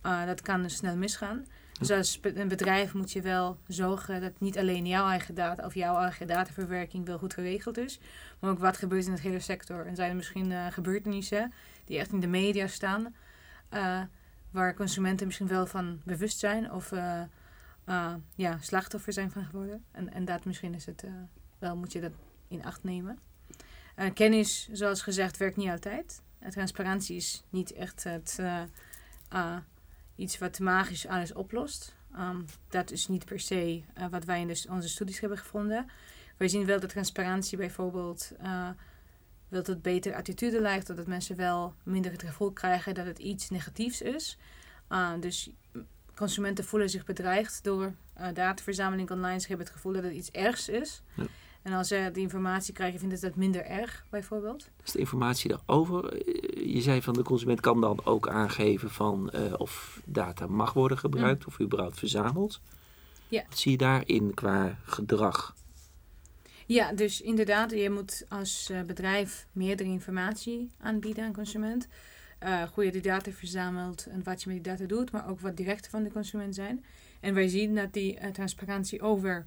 uh, 0.06 0.26
dat 0.26 0.42
kan 0.42 0.62
dus 0.62 0.76
snel 0.76 0.96
misgaan. 0.96 1.46
Dus 1.80 1.92
als 1.92 2.20
een 2.22 2.48
bedrijf 2.48 2.94
moet 2.94 3.12
je 3.12 3.22
wel 3.22 3.58
zorgen 3.68 4.22
dat 4.22 4.40
niet 4.40 4.58
alleen 4.58 4.88
jouw 4.88 5.08
eigen 5.08 5.36
data 5.36 5.66
of 5.66 5.74
jouw 5.74 5.98
eigen 5.98 6.28
dataverwerking 6.28 7.06
wel 7.06 7.18
goed 7.18 7.34
geregeld 7.34 7.78
is, 7.78 8.00
maar 8.40 8.52
ook 8.52 8.60
wat 8.60 8.78
gebeurt 8.78 9.06
in 9.06 9.12
het 9.12 9.22
hele 9.22 9.40
sector. 9.40 9.86
En 9.86 9.96
zijn 9.96 10.10
er 10.10 10.16
misschien 10.16 10.52
uh, 10.52 10.68
gebeurtenissen 10.68 11.54
die 11.86 12.00
echt 12.00 12.12
in 12.12 12.20
de 12.20 12.28
media 12.28 12.68
staan, 12.68 13.16
uh, 13.74 14.02
waar 14.52 14.76
consumenten 14.76 15.26
misschien 15.26 15.48
wel 15.48 15.66
van 15.66 16.02
bewust 16.04 16.40
zijn 16.40 16.72
of 16.72 16.94
ja, 18.36 18.58
slachtoffer 18.60 19.14
zijn 19.14 19.32
van 19.32 19.46
geworden. 19.46 19.84
En, 19.92 20.14
en 20.14 20.26
dat 20.26 20.46
misschien 20.46 20.74
is 20.74 20.86
het 20.86 21.04
wel 21.60 21.76
moet 21.76 21.92
je 21.92 22.02
dat 22.02 22.12
in 22.48 22.66
acht 22.66 22.84
nemen. 22.84 23.20
Uh, 23.96 24.06
kennis, 24.14 24.70
zoals 24.72 25.02
gezegd, 25.02 25.38
werkt 25.38 25.58
niet 25.58 25.70
altijd. 25.70 26.22
Uh, 26.44 26.50
transparantie 26.50 27.16
is 27.16 27.44
niet 27.50 27.74
echt 27.74 28.04
het, 28.04 28.38
uh, 28.40 29.58
iets 30.16 30.38
wat 30.38 30.60
magisch 30.60 31.08
alles 31.08 31.34
oplost. 31.34 31.96
Um, 32.18 32.46
dat 32.70 32.92
is 32.92 33.08
niet 33.08 33.26
per 33.26 33.40
se 33.40 33.82
wat 34.10 34.26
wij 34.26 34.42
in 34.42 34.70
onze 34.70 34.90
studies 34.90 35.20
hebben 35.20 35.38
gevonden. 35.38 35.90
Wij 36.38 36.48
zien 36.48 36.66
wel 36.66 36.80
dat 36.80 36.90
transparantie 36.90 37.58
bijvoorbeeld 37.58 38.32
wil 39.48 39.64
tot 39.64 39.82
betere 39.82 40.16
attitude 40.16 40.62
leidt, 40.62 40.88
dat 40.88 41.08
mensen 41.08 41.36
wel 41.36 41.74
minder 41.84 42.12
het 42.12 42.24
gevoel 42.24 42.52
krijgen 42.52 42.94
dat 42.94 43.06
het 43.06 43.20
iets 43.20 43.50
negatiefs 43.50 44.02
is. 44.02 44.38
dus 45.20 45.50
consumenten 46.16 46.66
voelen 46.66 46.90
zich 46.90 47.06
bedreigd 47.06 47.64
door 47.64 47.94
dataverzameling 48.34 49.12
online. 49.12 49.40
Ze 49.40 49.48
hebben 49.48 49.66
het 49.66 49.76
gevoel 49.76 49.94
dat 49.94 50.04
het 50.04 50.14
iets 50.14 50.32
ergs 50.32 50.70
is. 50.70 51.02
Ja. 51.16 51.24
En 51.66 51.74
als 51.74 51.88
ze 51.88 52.10
die 52.14 52.24
informatie 52.24 52.74
krijgen, 52.74 53.00
vinden 53.00 53.18
ze 53.18 53.26
dat 53.26 53.36
minder 53.36 53.66
erg, 53.66 54.06
bijvoorbeeld. 54.10 54.70
Dus 54.84 54.92
de 54.92 55.00
informatie 55.00 55.50
daarover, 55.50 56.14
eh, 56.14 56.74
je 56.74 56.82
zei 56.82 57.02
van 57.02 57.14
de 57.14 57.24
consument 57.24 57.60
kan 57.60 57.82
dan 57.82 58.06
ook 58.06 58.28
aangeven 58.30 58.90
van 58.90 59.32
uh, 59.36 59.54
of 59.58 60.02
data 60.04 60.48
mag 60.48 60.74
worden 60.74 60.98
gebruikt 60.98 61.40
mm. 61.40 61.48
of 61.48 61.60
überhaupt 61.60 62.00
verzameld. 62.00 62.62
Ja. 63.28 63.44
Wat 63.50 63.58
zie 63.58 63.72
je 63.72 63.78
daarin 63.78 64.34
qua 64.34 64.78
gedrag? 64.84 65.56
Ja, 66.66 66.94
dus 66.94 67.22
inderdaad, 67.22 67.72
je 67.72 67.90
moet 67.90 68.26
als 68.30 68.70
uh, 68.72 68.82
bedrijf 68.82 69.48
meerdere 69.52 69.90
informatie 69.90 70.72
aanbieden 70.80 71.24
aan 71.24 71.34
consument. 71.34 71.88
Uh, 72.44 72.64
hoe 72.74 72.86
je 72.86 72.92
die 72.92 73.02
data 73.02 73.32
verzamelt 73.32 74.06
en 74.06 74.24
wat 74.24 74.44
je 74.44 74.50
met 74.50 74.64
die 74.64 74.74
data 74.74 74.86
doet, 74.86 75.12
maar 75.12 75.30
ook 75.30 75.40
wat 75.40 75.58
de 75.58 75.64
rechten 75.64 75.92
van 75.92 76.04
de 76.04 76.12
consument 76.12 76.56
zijn. 76.56 76.86
En 77.20 77.34
wij 77.34 77.48
zien 77.48 77.76
dat 77.76 77.94
die 77.94 78.32
transparantie 78.32 79.02
over 79.02 79.46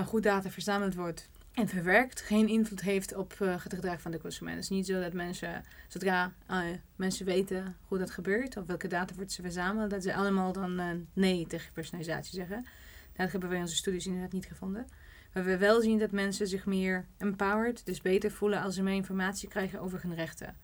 goed 0.00 0.22
data 0.22 0.50
verzameld 0.50 0.94
wordt 0.94 1.28
en 1.52 1.68
verwerkt, 1.68 2.20
geen 2.20 2.48
invloed 2.48 2.80
heeft 2.80 3.14
op 3.14 3.36
uh, 3.42 3.62
het 3.62 3.74
gedrag 3.74 4.00
van 4.00 4.10
de 4.10 4.20
consument. 4.20 4.54
Het 4.54 4.64
is 4.64 4.70
niet 4.70 4.86
zo 4.86 5.00
dat 5.00 5.12
mensen, 5.12 5.64
zodra 5.88 6.32
uh, 6.50 6.58
mensen 6.96 7.26
weten 7.26 7.76
hoe 7.82 7.98
dat 7.98 8.10
gebeurt 8.10 8.56
of 8.56 8.66
welke 8.66 8.88
data 8.88 9.14
wordt 9.14 9.32
ze 9.32 9.42
verzameld, 9.42 9.90
dat 9.90 10.02
ze 10.02 10.14
allemaal 10.14 10.52
dan 10.52 11.06
nee 11.12 11.46
tegen 11.46 11.72
personalisatie 11.72 12.34
zeggen. 12.34 12.66
Dat 13.12 13.30
hebben 13.30 13.48
we 13.48 13.54
in 13.54 13.60
onze 13.60 13.76
studies 13.76 14.06
inderdaad 14.06 14.32
niet 14.32 14.46
gevonden. 14.46 14.86
Maar 15.32 15.44
we 15.44 15.56
wel 15.56 15.80
zien 15.80 15.98
dat 15.98 16.10
mensen 16.10 16.46
zich 16.46 16.66
meer 16.66 17.06
empowered, 17.18 17.86
dus 17.86 18.00
beter 18.00 18.30
voelen 18.30 18.62
als 18.62 18.74
ze 18.74 18.82
meer 18.82 18.94
informatie 18.94 19.48
krijgen 19.48 19.80
over 19.80 20.02
hun 20.02 20.14
rechten. 20.14 20.56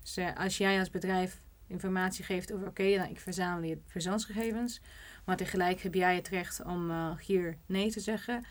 Dus 0.00 0.18
als 0.36 0.58
jij 0.58 0.78
als 0.78 0.90
bedrijf 0.90 1.40
informatie 1.66 2.24
geeft 2.24 2.52
over, 2.52 2.66
oké, 2.66 2.96
nou, 2.96 3.10
ik 3.10 3.20
verzamel 3.20 3.68
je 3.68 3.78
persoonsgegevens, 3.92 4.80
maar 5.24 5.36
tegelijk 5.36 5.80
heb 5.80 5.94
jij 5.94 6.16
het 6.16 6.28
recht 6.28 6.62
om 6.62 7.16
hier 7.26 7.56
nee 7.66 7.90
te 7.90 8.00
zeggen 8.00 8.44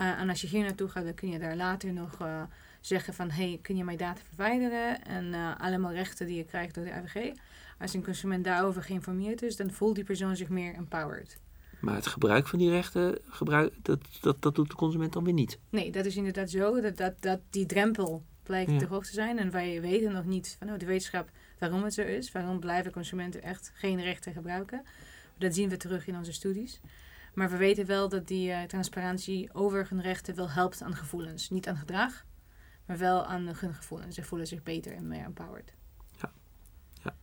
uh, 0.00 0.20
en 0.20 0.28
als 0.28 0.40
je 0.40 0.46
hier 0.46 0.62
naartoe 0.62 0.88
gaat, 0.88 1.04
dan 1.04 1.14
kun 1.14 1.28
je 1.28 1.38
daar 1.38 1.56
later 1.56 1.92
nog 1.92 2.20
uh, 2.22 2.42
zeggen 2.80 3.14
van... 3.14 3.30
hey, 3.30 3.58
kun 3.62 3.76
je 3.76 3.84
mijn 3.84 3.98
data 3.98 4.20
verwijderen? 4.28 5.04
En 5.04 5.24
uh, 5.24 5.50
allemaal 5.58 5.92
rechten 5.92 6.26
die 6.26 6.36
je 6.36 6.44
krijgt 6.44 6.74
door 6.74 6.84
de 6.84 6.92
AVG. 6.92 7.32
Als 7.78 7.94
een 7.94 8.04
consument 8.04 8.44
daarover 8.44 8.82
geïnformeerd 8.82 9.42
is, 9.42 9.56
dan 9.56 9.70
voelt 9.70 9.94
die 9.94 10.04
persoon 10.04 10.36
zich 10.36 10.48
meer 10.48 10.74
empowered. 10.74 11.38
Maar 11.80 11.94
het 11.94 12.06
gebruik 12.06 12.48
van 12.48 12.58
die 12.58 12.70
rechten, 12.70 13.18
gebruik, 13.28 13.74
dat, 13.82 14.00
dat, 14.20 14.42
dat 14.42 14.54
doet 14.54 14.68
de 14.68 14.74
consument 14.74 15.12
dan 15.12 15.24
weer 15.24 15.32
niet? 15.32 15.58
Nee, 15.70 15.90
dat 15.90 16.04
is 16.04 16.16
inderdaad 16.16 16.50
zo. 16.50 16.80
Dat, 16.80 16.96
dat, 16.96 17.14
dat 17.20 17.40
die 17.50 17.66
drempel 17.66 18.24
blijkt 18.42 18.70
ja. 18.70 18.78
te 18.78 18.86
hoog 18.86 19.06
te 19.06 19.12
zijn. 19.12 19.38
En 19.38 19.50
wij 19.50 19.80
weten 19.80 20.12
nog 20.12 20.24
niet 20.24 20.56
vanuit 20.58 20.80
de 20.80 20.86
wetenschap 20.86 21.30
waarom 21.58 21.84
het 21.84 21.94
zo 21.94 22.02
is. 22.02 22.32
Waarom 22.32 22.60
blijven 22.60 22.92
consumenten 22.92 23.42
echt 23.42 23.72
geen 23.74 24.02
rechten 24.02 24.32
gebruiken. 24.32 24.84
Dat 25.38 25.54
zien 25.54 25.68
we 25.68 25.76
terug 25.76 26.06
in 26.06 26.16
onze 26.16 26.32
studies. 26.32 26.80
Maar 27.36 27.50
we 27.50 27.56
weten 27.56 27.86
wel 27.86 28.08
dat 28.08 28.26
die 28.26 28.48
uh, 28.48 28.62
transparantie 28.62 29.54
over 29.54 29.86
hun 29.88 30.00
rechten 30.00 30.34
wel 30.34 30.50
helpt 30.50 30.82
aan 30.82 30.94
gevoelens. 30.94 31.50
Niet 31.50 31.68
aan 31.68 31.76
gedrag, 31.76 32.24
maar 32.86 32.98
wel 32.98 33.24
aan 33.24 33.46
hun 33.46 33.74
gevoelens. 33.74 34.14
Ze 34.14 34.22
voelen 34.22 34.46
zich 34.46 34.62
beter 34.62 34.92
en 34.92 35.08
meer 35.08 35.24
empowered. 35.24 35.72
Ja. 36.20 36.32
ja. 37.02 37.14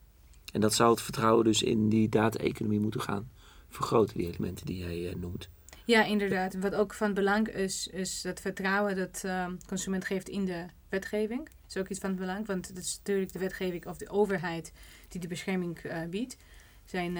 En 0.52 0.62
dat 0.62 0.74
zou 0.74 0.92
het 0.92 1.02
vertrouwen 1.02 1.44
dus 1.44 1.64
in 1.64 1.90
die 1.90 2.10
data-economie 2.10 2.80
moeten 2.80 3.02
gaan 3.02 3.30
vergroten, 3.70 4.18
die 4.18 4.28
elementen 4.28 4.66
die 4.66 4.78
jij 4.78 5.10
uh, 5.10 5.16
noemt. 5.16 5.50
Ja, 5.86 6.04
inderdaad. 6.04 6.54
Wat 6.54 6.76
ook 6.76 6.94
van 6.94 7.14
belang 7.14 7.48
is, 7.48 7.88
is 7.88 8.24
het 8.24 8.40
vertrouwen 8.40 8.96
dat 8.96 9.22
uh, 9.26 9.48
consument 9.68 10.06
geeft 10.06 10.30
in 10.30 10.46
de 10.46 10.66
wetgeving. 10.90 11.46
Dat 11.46 11.70
is 11.70 11.78
ook 11.78 11.90
iets 11.90 12.00
van 12.00 12.16
belang, 12.16 12.48
want 12.48 12.68
het 12.68 12.78
is 12.78 12.98
natuurlijk 12.98 13.34
de 13.34 13.40
wetgeving 13.40 13.86
of 13.86 13.98
de 13.98 14.10
overheid 14.10 14.74
die 15.08 15.22
de 15.22 15.28
bescherming 15.28 15.82
biedt. 16.10 16.38
Zijn 16.86 17.18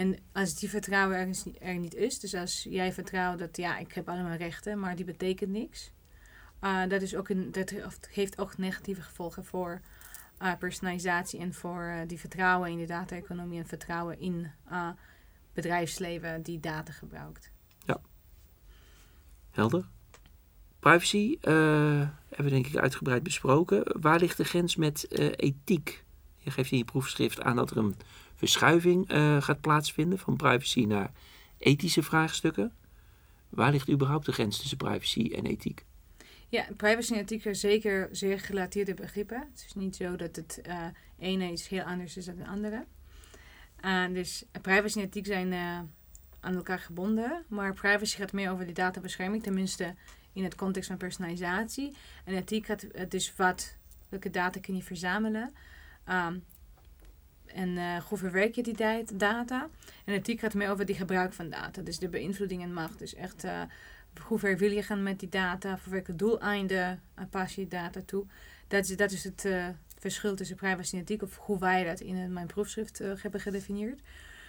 en 0.00 0.16
als 0.32 0.54
die 0.54 0.68
vertrouwen 0.68 1.16
ergens 1.16 1.44
er 1.58 1.78
niet 1.78 1.94
is, 1.94 2.20
dus 2.20 2.34
als 2.34 2.66
jij 2.70 2.92
vertrouwt 2.92 3.38
dat 3.38 3.56
ja, 3.56 3.78
ik 3.78 3.92
heb 3.92 4.08
allemaal 4.08 4.36
rechten, 4.36 4.78
maar 4.78 4.96
die 4.96 5.04
betekent 5.04 5.50
niks. 5.50 5.92
Uh, 6.60 6.88
dat, 6.88 7.02
is 7.02 7.16
ook 7.16 7.28
een, 7.28 7.52
dat 7.52 7.72
heeft 8.10 8.38
ook 8.38 8.58
negatieve 8.58 9.02
gevolgen 9.02 9.44
voor 9.44 9.80
uh, 10.42 10.52
personalisatie 10.58 11.40
en 11.40 11.54
voor 11.54 11.82
uh, 11.82 12.00
die 12.06 12.18
vertrouwen 12.18 12.70
in 12.70 12.78
de 12.78 12.86
data-economie 12.86 13.58
en 13.58 13.66
vertrouwen 13.66 14.20
in 14.20 14.50
bedrijfsleven 15.52 16.42
die 16.42 16.60
data 16.60 16.92
gebruikt. 16.92 17.50
Ja, 17.84 18.00
helder. 19.50 19.88
Privacy 20.78 21.38
hebben 21.40 22.44
we 22.44 22.50
denk 22.50 22.66
ik 22.66 22.76
uitgebreid 22.76 23.22
besproken. 23.22 24.00
Waar 24.00 24.18
ligt 24.18 24.36
de 24.36 24.44
grens 24.44 24.76
met 24.76 25.10
ethiek? 25.36 26.04
Je 26.40 26.50
geeft 26.50 26.70
in 26.72 26.78
je 26.78 26.84
proefschrift 26.84 27.42
aan 27.42 27.56
dat 27.56 27.70
er 27.70 27.76
een 27.76 27.94
verschuiving 28.34 29.12
uh, 29.12 29.42
gaat 29.42 29.60
plaatsvinden 29.60 30.18
van 30.18 30.36
privacy 30.36 30.84
naar 30.84 31.12
ethische 31.58 32.02
vraagstukken. 32.02 32.72
Waar 33.48 33.70
ligt 33.70 33.90
überhaupt 33.90 34.26
de 34.26 34.32
grens 34.32 34.58
tussen 34.58 34.76
privacy 34.76 35.32
en 35.34 35.46
ethiek? 35.46 35.84
Ja, 36.48 36.66
privacy 36.76 37.12
en 37.12 37.20
ethiek 37.20 37.42
zijn 37.42 37.56
zeker 37.56 38.08
zeer 38.12 38.40
gerelateerde 38.40 38.94
begrippen. 38.94 39.38
Het 39.38 39.64
is 39.66 39.74
niet 39.74 39.96
zo 39.96 40.16
dat 40.16 40.36
het 40.36 40.60
uh, 40.66 40.84
ene 41.18 41.50
iets 41.50 41.68
heel 41.68 41.82
anders 41.82 42.16
is 42.16 42.24
dan 42.24 42.38
het 42.38 42.48
andere. 42.48 42.84
Uh, 43.84 44.06
dus 44.12 44.44
privacy 44.62 44.98
en 44.98 45.04
ethiek 45.04 45.26
zijn 45.26 45.52
aan 46.40 46.54
elkaar 46.54 46.78
gebonden. 46.78 47.44
Maar 47.48 47.74
privacy 47.74 48.16
gaat 48.16 48.32
meer 48.32 48.50
over 48.50 48.66
de 48.66 48.72
databescherming, 48.72 49.42
tenminste 49.42 49.94
in 50.32 50.44
het 50.44 50.54
context 50.54 50.88
van 50.88 50.98
personalisatie. 50.98 51.96
En 52.24 52.34
ethiek 52.34 52.66
gaat 52.66 52.86
dus 53.08 53.36
wat, 53.36 53.76
welke 54.08 54.30
data 54.30 54.60
kun 54.60 54.76
je 54.76 54.82
verzamelen. 54.82 55.54
Um, 56.10 56.44
en 57.46 57.68
uh, 57.68 57.96
hoe 57.96 58.18
verwerk 58.18 58.54
je 58.54 58.62
die 58.62 58.76
data? 59.16 59.68
En 60.04 60.14
ethiek 60.14 60.40
gaat 60.40 60.54
meer 60.54 60.70
over 60.70 60.86
die 60.86 60.94
gebruik 60.94 61.32
van 61.32 61.50
data. 61.50 61.82
Dus 61.82 61.98
de 61.98 62.08
beïnvloeding 62.08 62.62
en 62.62 62.72
macht. 62.72 62.98
Dus 62.98 63.14
echt 63.14 63.44
uh, 63.44 63.62
hoe 64.22 64.38
ver 64.38 64.58
wil 64.58 64.70
je 64.70 64.82
gaan 64.82 65.02
met 65.02 65.20
die 65.20 65.28
data? 65.28 65.78
Voor 65.78 65.92
welke 65.92 66.16
doeleinden 66.16 67.02
uh, 67.18 67.24
pas 67.30 67.54
je 67.54 67.68
data 67.68 68.00
toe? 68.06 68.26
Dat 68.68 68.88
is, 68.88 68.96
dat 68.96 69.10
is 69.10 69.24
het 69.24 69.48
verschil 69.98 70.34
tussen 70.34 70.56
privacy 70.56 70.94
en 70.94 71.00
ethiek. 71.00 71.22
Of 71.22 71.36
hoe 71.36 71.58
wij 71.58 71.84
dat 71.84 72.00
in 72.00 72.32
mijn 72.32 72.46
proefschrift 72.46 72.98
hebben 72.98 73.40
gedefinieerd. 73.40 74.00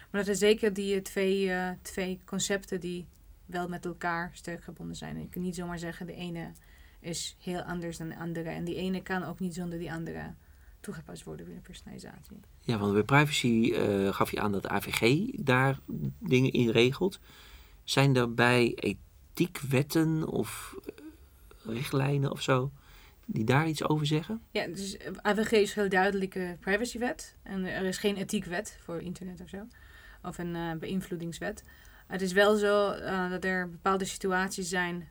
Maar 0.09 0.23
dat 0.23 0.25
zijn 0.25 0.51
zeker 0.51 0.73
die 0.73 1.01
twee, 1.01 1.51
twee 1.81 2.19
concepten 2.25 2.79
die 2.79 3.05
wel 3.45 3.67
met 3.67 3.85
elkaar 3.85 4.29
sterk 4.33 4.63
gebonden 4.63 4.95
zijn. 4.95 5.15
En 5.15 5.21
ik 5.21 5.31
kan 5.31 5.41
niet 5.41 5.55
zomaar 5.55 5.79
zeggen 5.79 6.05
de 6.05 6.15
ene 6.15 6.51
is 6.99 7.35
heel 7.39 7.61
anders 7.61 7.97
dan 7.97 8.09
de 8.09 8.17
andere. 8.17 8.49
En 8.49 8.63
die 8.63 8.75
ene 8.75 9.01
kan 9.01 9.23
ook 9.23 9.39
niet 9.39 9.53
zonder 9.53 9.79
die 9.79 9.91
andere 9.91 10.33
toegepast 10.81 11.23
worden 11.23 11.45
binnen 11.45 11.63
personalisatie. 11.63 12.39
Ja, 12.59 12.77
want 12.77 12.93
bij 12.93 13.03
privacy 13.03 13.71
uh, 13.73 14.13
gaf 14.13 14.31
je 14.31 14.39
aan 14.39 14.51
dat 14.51 14.61
de 14.61 14.69
AVG 14.69 15.29
daar 15.35 15.79
dingen 16.19 16.51
in 16.51 16.69
regelt. 16.69 17.19
Zijn 17.83 18.15
er 18.15 18.33
bij 18.33 18.75
ethikwetten 18.75 20.27
of 20.27 20.75
uh, 20.85 21.75
richtlijnen 21.75 22.31
of 22.31 22.41
zo 22.41 22.71
die 23.25 23.43
daar 23.43 23.67
iets 23.67 23.83
over 23.83 24.05
zeggen? 24.05 24.41
Ja, 24.51 24.67
dus 24.67 24.97
eh, 24.97 25.11
AVG 25.21 25.51
is 25.51 25.75
een 25.75 25.81
heel 25.81 25.89
duidelijke 25.89 26.57
privacywet. 26.59 27.35
En 27.43 27.65
er 27.65 27.83
is 27.83 27.97
geen 27.97 28.15
ethiekwet 28.15 28.79
voor 28.83 29.01
internet 29.01 29.41
of 29.41 29.49
zo. 29.49 29.67
Of 30.23 30.37
een 30.37 30.55
uh, 30.55 30.73
beïnvloedingswet. 30.73 31.63
Het 32.07 32.21
is 32.21 32.31
wel 32.31 32.55
zo 32.55 32.99
dat 33.29 33.43
er 33.43 33.69
bepaalde 33.69 34.05
situaties 34.05 34.69
zijn 34.69 35.09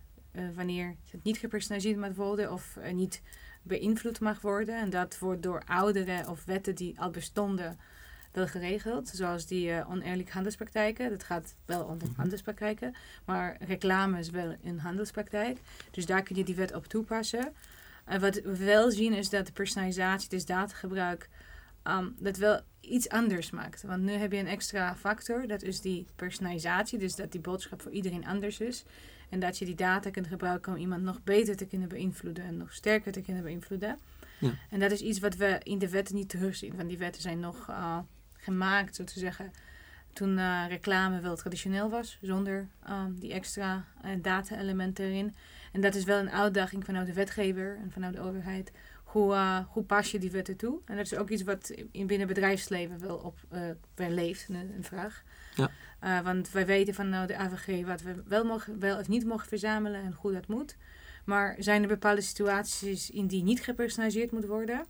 wanneer 0.54 0.96
het 1.10 1.24
niet 1.24 1.38
gepersonaliseerd 1.38 1.96
mag 1.96 2.14
worden 2.14 2.52
of 2.52 2.78
niet 2.92 3.22
beïnvloed 3.62 4.20
mag 4.20 4.40
worden. 4.40 4.80
En 4.80 4.90
dat 4.90 5.18
wordt 5.18 5.42
door 5.42 5.62
oudere 5.66 6.24
of 6.28 6.44
wetten 6.44 6.74
die 6.74 7.00
al 7.00 7.10
bestonden 7.10 7.78
wel 8.32 8.46
geregeld. 8.46 9.08
Zoals 9.08 9.46
die 9.46 9.68
uh, 9.68 9.90
oneerlijke 9.90 10.32
handelspraktijken. 10.32 11.10
Dat 11.10 11.24
gaat 11.24 11.54
wel 11.64 11.84
om 11.84 11.96
mhm. 11.96 12.06
handelspraktijken. 12.16 12.94
Maar 13.24 13.56
reclame 13.60 14.18
is 14.18 14.30
wel 14.30 14.56
een 14.64 14.78
handelspraktijk. 14.78 15.58
Dus 15.90 16.06
daar 16.06 16.22
kun 16.22 16.36
je 16.36 16.44
die 16.44 16.54
wet 16.54 16.74
op 16.74 16.86
toepassen. 16.86 17.52
En 18.04 18.20
wat 18.20 18.34
we 18.34 18.64
wel 18.64 18.90
zien 18.90 19.12
is 19.12 19.30
dat 19.30 19.46
de 19.46 19.52
personalisatie, 19.52 20.28
dus 20.28 20.46
datagebruik, 20.46 21.28
um, 21.84 22.14
dat 22.18 22.36
wel 22.36 22.60
iets 22.80 23.08
anders 23.08 23.50
maakt. 23.50 23.82
Want 23.82 24.02
nu 24.02 24.12
heb 24.12 24.32
je 24.32 24.38
een 24.38 24.46
extra 24.46 24.96
factor, 24.96 25.46
dat 25.46 25.62
is 25.62 25.80
die 25.80 26.06
personalisatie. 26.16 26.98
Dus 26.98 27.14
dat 27.14 27.32
die 27.32 27.40
boodschap 27.40 27.82
voor 27.82 27.92
iedereen 27.92 28.26
anders 28.26 28.60
is. 28.60 28.84
En 29.30 29.40
dat 29.40 29.58
je 29.58 29.64
die 29.64 29.74
data 29.74 30.10
kunt 30.10 30.26
gebruiken 30.26 30.72
om 30.72 30.78
iemand 30.78 31.02
nog 31.02 31.22
beter 31.24 31.56
te 31.56 31.66
kunnen 31.66 31.88
beïnvloeden 31.88 32.44
en 32.44 32.56
nog 32.56 32.72
sterker 32.72 33.12
te 33.12 33.20
kunnen 33.20 33.42
beïnvloeden. 33.42 33.98
Ja. 34.38 34.50
En 34.70 34.80
dat 34.80 34.90
is 34.90 35.00
iets 35.00 35.18
wat 35.18 35.36
we 35.36 35.60
in 35.62 35.78
de 35.78 35.88
wetten 35.88 36.14
niet 36.14 36.28
terugzien. 36.28 36.76
Want 36.76 36.88
die 36.88 36.98
wetten 36.98 37.22
zijn 37.22 37.40
nog 37.40 37.68
uh, 37.70 37.98
gemaakt, 38.32 38.96
zo 38.96 39.04
te 39.04 39.18
zeggen, 39.18 39.52
toen 40.12 40.38
uh, 40.38 40.64
reclame 40.68 41.20
wel 41.20 41.36
traditioneel 41.36 41.90
was, 41.90 42.18
zonder 42.20 42.68
um, 42.90 43.18
die 43.18 43.32
extra 43.32 43.84
uh, 44.04 44.10
data-elementen 44.22 45.04
erin. 45.04 45.34
En 45.72 45.80
dat 45.80 45.94
is 45.94 46.04
wel 46.04 46.18
een 46.18 46.30
uitdaging 46.30 46.84
vanuit 46.84 47.06
de 47.06 47.12
wetgever 47.12 47.78
en 47.82 47.90
vanuit 47.90 48.14
de 48.14 48.20
overheid. 48.20 48.72
Hoe, 49.12 49.32
uh, 49.32 49.58
hoe 49.68 49.84
pas 49.84 50.10
je 50.10 50.18
die 50.18 50.30
wetten 50.30 50.56
toe? 50.56 50.80
En 50.84 50.96
dat 50.96 51.04
is 51.04 51.14
ook 51.14 51.28
iets 51.28 51.42
wat 51.42 51.74
in 51.92 52.06
binnen 52.06 52.26
bedrijfsleven 52.26 53.00
wel 53.00 53.16
op 53.16 53.38
wel 53.94 54.10
leeft, 54.10 54.48
een, 54.48 54.54
een 54.54 54.84
vraag. 54.84 55.22
Ja. 55.54 56.22
want 56.22 56.50
wij 56.50 56.66
weten 56.66 56.94
van 56.94 57.08
nou, 57.08 57.26
de 57.26 57.36
AVG 57.36 57.86
wat 57.86 58.02
we 58.02 58.22
wel, 58.26 58.44
mogen, 58.44 58.78
wel 58.78 58.98
of 58.98 59.08
niet 59.08 59.24
mogen 59.24 59.48
verzamelen 59.48 60.02
en 60.02 60.12
hoe 60.12 60.32
dat 60.32 60.46
moet. 60.46 60.76
Maar 61.24 61.56
zijn 61.58 61.82
er 61.82 61.88
bepaalde 61.88 62.20
situaties 62.20 63.10
in 63.10 63.26
die 63.26 63.42
niet 63.42 63.62
gepersonaliseerd 63.62 64.32
moet 64.32 64.46
worden? 64.46 64.86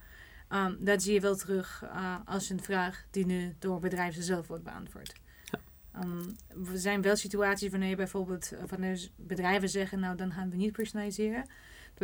Um, 0.53 0.77
dat 0.81 1.03
zie 1.03 1.15
je 1.15 1.21
wel 1.21 1.37
terug 1.37 1.83
uh, 1.85 2.17
als 2.25 2.50
een 2.50 2.62
vraag 2.62 3.05
die 3.11 3.27
nu 3.27 3.55
door 3.59 3.81
bedrijven 3.81 4.23
zelf 4.23 4.47
wordt 4.47 4.65
beantwoord. 4.65 5.12
Ja. 5.45 5.61
Um, 6.03 6.37
er 6.73 6.79
zijn 6.79 7.03
wel 7.03 7.17
situaties 7.17 7.71
wanneer 7.71 7.97
bijvoorbeeld 7.97 8.53
eh, 8.53 8.62
wanneer 8.67 9.09
bedrijven 9.17 9.69
zeggen, 9.69 10.00
nou 10.00 10.17
dan 10.17 10.33
gaan 10.33 10.50
we 10.50 10.57
niet 10.57 10.73
personaliseren. 10.73 11.45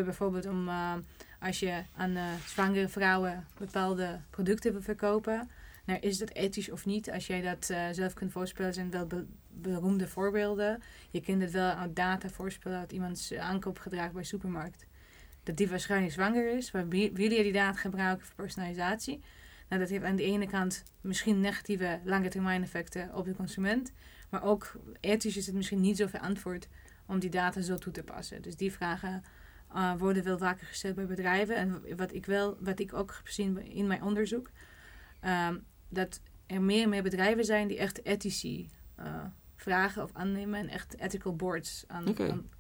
Bijvoorbeeld 0.05 0.47
om 0.47 0.69
uh, 0.69 0.95
als 1.41 1.59
je 1.59 1.83
aan 1.97 2.11
uh, 2.11 2.25
zwangere 2.47 2.89
vrouwen 2.89 3.47
bepaalde 3.59 4.21
producten 4.31 4.73
wil 4.73 4.83
verkopen. 4.83 5.51
Nou, 5.85 6.01
is 6.01 6.19
dat 6.19 6.31
ethisch 6.31 6.71
of 6.71 6.87
niet? 6.87 7.11
Als 7.11 7.27
jij 7.27 7.43
dat 7.43 7.65
zelf 7.95 8.15
kunt 8.15 8.33
voorspellen, 8.33 8.75
zijn 8.75 8.91
wel 8.91 9.07
beroemde 9.49 10.09
voorbeelden. 10.09 10.83
Je 11.11 11.21
kunt 11.21 11.43
het 11.43 11.51
wel 11.51 11.71
uit 11.71 11.97
data 11.97 12.29
voorspellen 12.29 12.79
uit 12.79 12.93
iemands 12.93 13.35
aankoopgedrag 13.35 14.13
bij 14.13 14.25
supermarkt 14.25 14.87
dat 15.47 15.57
die 15.57 15.69
waarschijnlijk 15.69 16.13
zwanger 16.13 16.57
is. 16.57 16.71
Willen 16.71 17.15
je 17.17 17.43
die 17.43 17.53
data 17.53 17.79
gebruiken 17.79 18.27
voor 18.27 18.35
personalisatie? 18.35 19.21
Nou, 19.69 19.81
dat 19.81 19.91
heeft 19.91 20.05
aan 20.05 20.17
de 20.17 20.23
ene 20.23 20.47
kant 20.47 20.83
misschien 21.01 21.41
negatieve 21.41 22.01
lange 22.05 22.29
termijn 22.29 22.63
effecten 22.63 23.15
op 23.15 23.25
de 23.25 23.35
consument. 23.35 23.93
Maar 24.31 24.43
ook 24.43 24.73
ethisch 25.01 25.37
is 25.37 25.47
het 25.47 25.55
misschien 25.55 25.81
niet 25.81 25.97
zo 25.97 26.07
verantwoord 26.07 26.69
om 27.07 27.19
die 27.19 27.31
data 27.31 27.61
zo 27.61 27.77
toe 27.77 27.93
te 27.93 28.03
passen. 28.03 28.43
Dus 28.43 28.57
die 28.57 28.73
vragen 28.73 29.25
uh, 29.75 29.93
worden 29.99 30.25
wel 30.25 30.39
vaker 30.39 30.67
gesteld 30.67 30.95
bij 30.95 31.07
bedrijven. 31.07 31.57
En 31.57 31.97
wat 31.97 32.13
ik, 32.13 32.27
wel, 32.27 32.57
wat 32.61 32.79
ik 32.79 32.95
ook 32.95 33.11
heb 33.17 33.27
gezien 33.27 33.71
in 33.71 33.87
mijn 33.87 34.03
onderzoek, 34.03 34.51
um, 35.49 35.65
dat 35.89 36.21
er 36.47 36.63
meer 36.63 36.83
en 36.83 36.89
meer 36.89 37.03
bedrijven 37.03 37.45
zijn 37.45 37.69
die 37.69 37.79
echt 37.79 38.05
ethici 38.05 38.71
uh, 38.99 39.25
vragen 39.57 40.03
of 40.03 40.11
aannemen 40.13 40.61
en 40.61 40.69
echt 40.69 40.99
ethical 40.99 41.37
boards 41.37 41.85
aan, 41.87 42.05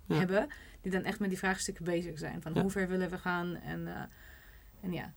hebben. 0.06 0.48
Die 0.80 0.92
dan 0.92 1.02
echt 1.02 1.18
met 1.18 1.28
die 1.28 1.38
vraagstukken 1.38 1.84
bezig 1.84 2.18
zijn. 2.18 2.42
Van 2.42 2.58
hoe 2.58 2.70
ver 2.70 2.88
willen 2.88 3.10
we 3.10 3.18
gaan 3.18 3.54
en, 3.54 3.80
uh, 3.80 4.00
en 4.80 4.92
ja. 4.92 5.12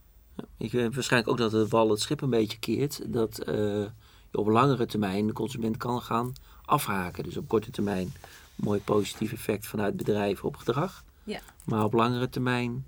Ik 0.57 0.71
weet 0.71 0.95
waarschijnlijk 0.95 1.31
ook 1.31 1.37
dat 1.37 1.51
de 1.51 1.67
wal 1.67 1.89
het 1.89 1.99
schip 1.99 2.21
een 2.21 2.29
beetje 2.29 2.59
keert. 2.59 3.13
Dat 3.13 3.41
je 4.31 4.37
op 4.37 4.47
langere 4.47 4.85
termijn 4.85 5.27
de 5.27 5.33
consument 5.33 5.77
kan 5.77 6.01
gaan 6.01 6.33
afhaken. 6.65 7.23
Dus 7.23 7.37
op 7.37 7.47
korte 7.47 7.71
termijn 7.71 8.11
mooi 8.55 8.79
positief 8.79 9.31
effect 9.31 9.67
vanuit 9.67 9.97
bedrijven 9.97 10.47
op 10.47 10.55
gedrag. 10.55 11.03
Ja. 11.29 11.39
Maar 11.65 11.83
op 11.83 11.93
langere 11.93 12.29
termijn, 12.29 12.85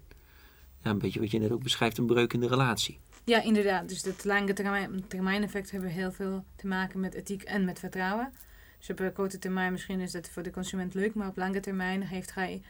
ja, 0.84 0.90
een 0.90 0.98
beetje 0.98 1.20
wat 1.20 1.32
je 1.32 1.40
net 1.40 1.52
ook 1.52 1.64
beschrijft, 1.64 1.98
een 1.98 2.06
breuk 2.06 2.34
in 2.34 2.40
de 2.40 2.48
relatie. 2.48 3.00
Ja, 3.24 3.42
inderdaad. 3.42 3.90
Dus 3.90 4.04
dat 4.04 4.26
lange 4.26 4.54
termijn, 4.54 5.08
termijn 5.08 5.44
effect 5.44 5.72
hebben 5.72 5.90
heel 5.90 6.12
veel 6.12 6.46
te 6.56 6.68
maken 6.68 7.00
met 7.00 7.14
ethiek 7.14 7.44
en 7.44 7.66
met 7.66 7.80
vertrouwen. 7.80 8.34
Dus 8.78 8.90
op 8.90 9.14
korte 9.14 9.40
termijn 9.40 9.72
misschien 9.72 10.00
is 10.00 10.12
dat 10.12 10.30
voor 10.30 10.44
de 10.44 10.52
consument 10.52 10.94
leuk, 10.94 11.14
maar 11.14 11.28
op 11.28 11.38
lange 11.38 11.60
termijn 11.60 12.04
heeft 12.04 12.34
hij 12.34 12.62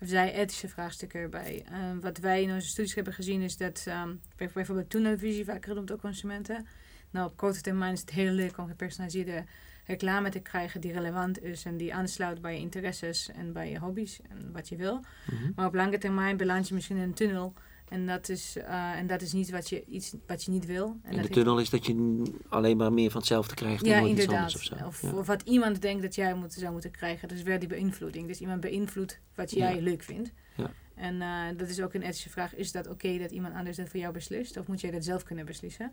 of 0.00 0.08
zij 0.08 0.32
ethische 0.32 0.68
vraagstukken 0.68 1.20
erbij. 1.20 1.64
Uh, 1.72 1.78
wat 2.00 2.18
wij 2.18 2.42
in 2.42 2.54
onze 2.54 2.68
studies 2.68 2.94
hebben 2.94 3.12
gezien 3.12 3.42
is 3.42 3.56
dat 3.56 3.84
um, 3.88 4.20
bijvoorbeeld 4.36 4.90
televisie 4.90 5.44
vaak 5.44 5.64
genoemd 5.64 5.88
door 5.88 6.00
consumenten. 6.00 6.66
Nou, 7.10 7.26
op 7.26 7.36
korte 7.36 7.60
termijn 7.60 7.92
is 7.92 8.00
het 8.00 8.10
heel 8.10 8.32
leuk 8.32 8.58
om 8.58 8.66
gepersonaliseerde 8.66 9.44
reclame 9.86 10.30
te 10.30 10.40
krijgen 10.40 10.80
die 10.80 10.92
relevant 10.92 11.42
is 11.42 11.64
en 11.64 11.76
die 11.76 11.94
aansluit 11.94 12.40
bij 12.40 12.54
je 12.54 12.60
interesses 12.60 13.30
en 13.30 13.52
bij 13.52 13.70
je 13.70 13.78
hobby's 13.78 14.20
en 14.28 14.52
wat 14.52 14.68
je 14.68 14.76
wil. 14.76 15.00
Mhm. 15.30 15.50
Maar 15.54 15.66
op 15.66 15.74
lange 15.74 15.98
termijn 15.98 16.36
beland 16.36 16.68
je 16.68 16.74
misschien 16.74 16.96
in 16.96 17.02
een 17.02 17.14
tunnel 17.14 17.54
en 17.88 18.06
dat 18.06 18.28
is, 18.28 18.56
uh, 18.56 18.98
en 18.98 19.06
dat 19.06 19.22
is 19.22 19.32
niet 19.32 19.50
wat 19.50 19.68
je, 19.68 19.84
iets 19.84 20.14
wat 20.26 20.44
je 20.44 20.50
niet 20.50 20.66
wil. 20.66 20.96
En, 21.02 21.22
de 21.22 21.28
tunnel 21.28 21.58
is 21.58 21.70
dat 21.70 21.86
je 21.86 22.22
alleen 22.48 22.76
maar 22.76 22.92
meer 22.92 23.10
van 23.10 23.20
hetzelfde 23.20 23.54
krijgt 23.54 23.84
dan 23.84 23.92
ja, 23.92 24.08
inderdaad. 24.08 24.54
Iets 24.54 24.54
of, 24.54 24.62
zo. 24.62 24.86
Of, 24.86 25.14
of, 25.14 25.26
wat 25.26 25.42
iemand 25.42 25.82
denkt 25.82 26.02
dat 26.02 26.14
jij 26.14 26.34
moet, 26.34 26.52
zou 26.52 26.72
moeten 26.72 26.90
krijgen. 26.90 27.28
Dat 27.28 27.36
is 27.36 27.42
weer 27.42 27.58
die 27.58 27.68
beïnvloeding. 27.68 28.26
Dus 28.28 28.40
iemand 28.40 28.60
beïnvloedt 28.60 29.20
wat 29.34 29.50
jij 29.50 29.80
leuk 29.80 30.02
vindt. 30.02 30.32
Ja. 30.56 30.70
En 30.94 31.14
uh, 31.14 31.58
dat 31.58 31.68
is 31.68 31.80
ook 31.80 31.94
een 31.94 32.02
ethische 32.02 32.30
vraag. 32.30 32.54
Is 32.54 32.72
dat 32.72 32.88
oké 32.88 33.18
dat 33.18 33.30
iemand 33.30 33.54
anders 33.54 33.76
dat 33.76 33.88
voor 33.88 34.00
jou 34.00 34.12
beslist? 34.12 34.56
Of 34.56 34.66
moet 34.66 34.80
jij 34.80 34.90
dat 34.90 35.04
zelf 35.04 35.22
kunnen 35.22 35.44
beslissen? 35.44 35.92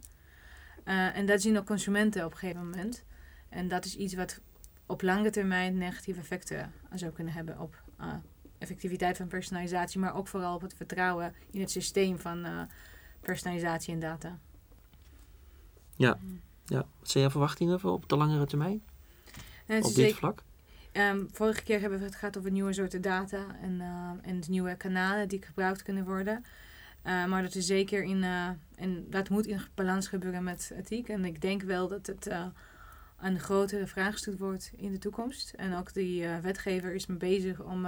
Uh, 0.85 1.17
en 1.17 1.25
dat 1.25 1.41
zien 1.41 1.57
ook 1.57 1.65
consumenten 1.65 2.25
op 2.25 2.31
een 2.31 2.37
gegeven 2.37 2.63
moment. 2.63 3.03
En 3.53 3.67
dat 3.67 3.85
is 3.85 3.95
iets 3.95 4.13
wat 4.13 4.39
op 4.85 5.01
lange 5.01 5.29
termijn 5.29 5.77
negatieve 5.77 6.19
effecten 6.19 6.71
zou 6.93 7.11
kunnen 7.11 7.33
hebben 7.33 7.59
op 7.59 7.83
effectiviteit 8.57 9.17
van 9.17 9.27
personalisatie, 9.27 9.99
maar 9.99 10.15
ook 10.15 10.27
vooral 10.27 10.55
op 10.55 10.61
het 10.61 10.73
vertrouwen 10.73 11.33
in 11.51 11.59
het 11.59 11.71
systeem 11.71 12.19
van 12.19 12.45
uh, 12.45 12.61
personalisatie 13.21 13.93
en 13.93 13.99
data. 13.99 14.39
Ja. 15.95 16.17
ja, 16.65 16.85
wat 16.99 17.09
zijn 17.09 17.23
jouw 17.23 17.31
verwachtingen 17.31 17.79
voor 17.79 17.91
op 17.91 18.09
de 18.09 18.17
langere 18.17 18.45
termijn? 18.45 18.83
Uh, 19.67 19.83
op 19.83 19.93
dit 19.93 20.13
vlak? 20.13 20.43
Um, 20.93 21.29
vorige 21.31 21.63
keer 21.63 21.79
hebben 21.79 21.99
we 21.99 22.05
het 22.05 22.15
gehad 22.15 22.37
over 22.37 22.51
nieuwe 22.51 22.73
soorten 22.73 23.01
data 23.01 23.45
en, 23.61 23.73
uh, 23.73 24.11
en 24.21 24.41
nieuwe 24.47 24.75
kanalen 24.75 25.27
die 25.27 25.41
gebruikt 25.41 25.83
kunnen 25.83 26.05
worden. 26.05 26.45
Uh, 27.05 27.25
maar 27.25 27.41
dat 27.41 27.55
is 27.55 27.65
zeker 27.65 28.03
in, 28.03 28.23
en 28.75 29.09
dat 29.09 29.29
moet 29.29 29.45
in 29.45 29.61
balans 29.73 30.07
gebeuren 30.07 30.43
met 30.43 30.71
ethiek. 30.75 31.09
En 31.09 31.25
ik 31.25 31.41
denk 31.41 31.61
wel 31.61 31.87
dat 31.87 32.07
het 32.07 32.29
een 33.23 33.39
grotere 33.39 33.87
vraagstuk 33.87 34.39
wordt 34.39 34.71
in 34.75 34.91
de 34.91 34.97
toekomst. 34.97 35.53
En 35.53 35.75
ook 35.75 35.93
die 35.93 36.27
wetgever 36.27 36.93
is 36.93 37.05
mee 37.05 37.17
bezig 37.17 37.61
om 37.61 37.87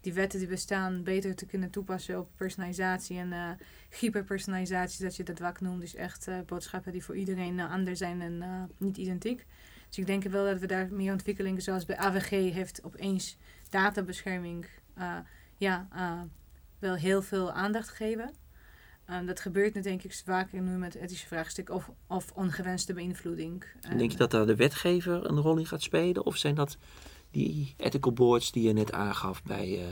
die 0.00 0.12
wetten 0.12 0.38
die 0.38 0.48
bestaan 0.48 1.02
beter 1.02 1.34
te 1.34 1.46
kunnen 1.46 1.70
toepassen 1.70 2.18
op 2.18 2.30
personalisatie 2.36 3.18
en 3.18 3.32
uh, 3.32 3.50
hyperpersonalisatie, 3.98 5.04
dat 5.04 5.16
je 5.16 5.22
dat 5.22 5.38
wak 5.38 5.60
noemt. 5.60 5.80
Dus 5.80 5.94
echt 5.94 6.28
boodschappen 6.46 6.92
die 6.92 7.04
voor 7.04 7.16
iedereen 7.16 7.60
anders 7.60 7.98
zijn 7.98 8.20
en 8.20 8.68
niet 8.78 8.96
identiek. 8.96 9.46
Dus 9.88 9.98
ik 9.98 10.06
denk 10.06 10.22
wel 10.22 10.44
dat 10.44 10.58
we 10.58 10.66
daar 10.66 10.92
meer 10.92 11.12
ontwikkelingen, 11.12 11.62
zoals 11.62 11.84
bij 11.84 11.96
AVG 11.96 12.52
heeft 12.52 12.84
opeens 12.84 13.36
databescherming, 13.68 14.66
ja, 15.56 15.88
wel 16.78 16.94
heel 16.94 17.22
veel 17.22 17.52
aandacht 17.52 17.88
geven. 19.10 19.26
dat 19.26 19.40
gebeurt 19.40 19.74
nu 19.74 19.80
denk 19.80 20.02
ik 20.02 20.22
vaker 20.24 20.60
nu 20.60 20.76
met 20.76 20.94
ethische 20.94 21.26
vraagstukken 21.26 21.74
of, 21.74 21.90
of 22.06 22.30
ongewenste 22.34 22.92
beïnvloeding. 22.92 23.64
denk 23.96 24.10
je 24.10 24.16
dat 24.16 24.30
daar 24.30 24.46
de 24.46 24.56
wetgever 24.56 25.30
een 25.30 25.40
rol 25.40 25.56
in 25.56 25.66
gaat 25.66 25.82
spelen? 25.82 26.26
Of 26.26 26.36
zijn 26.36 26.54
dat 26.54 26.76
die 27.30 27.74
ethical 27.76 28.12
boards 28.12 28.52
die 28.52 28.66
je 28.66 28.72
net 28.72 28.92
aangaf 28.92 29.42
bij, 29.42 29.68
uh, 29.68 29.84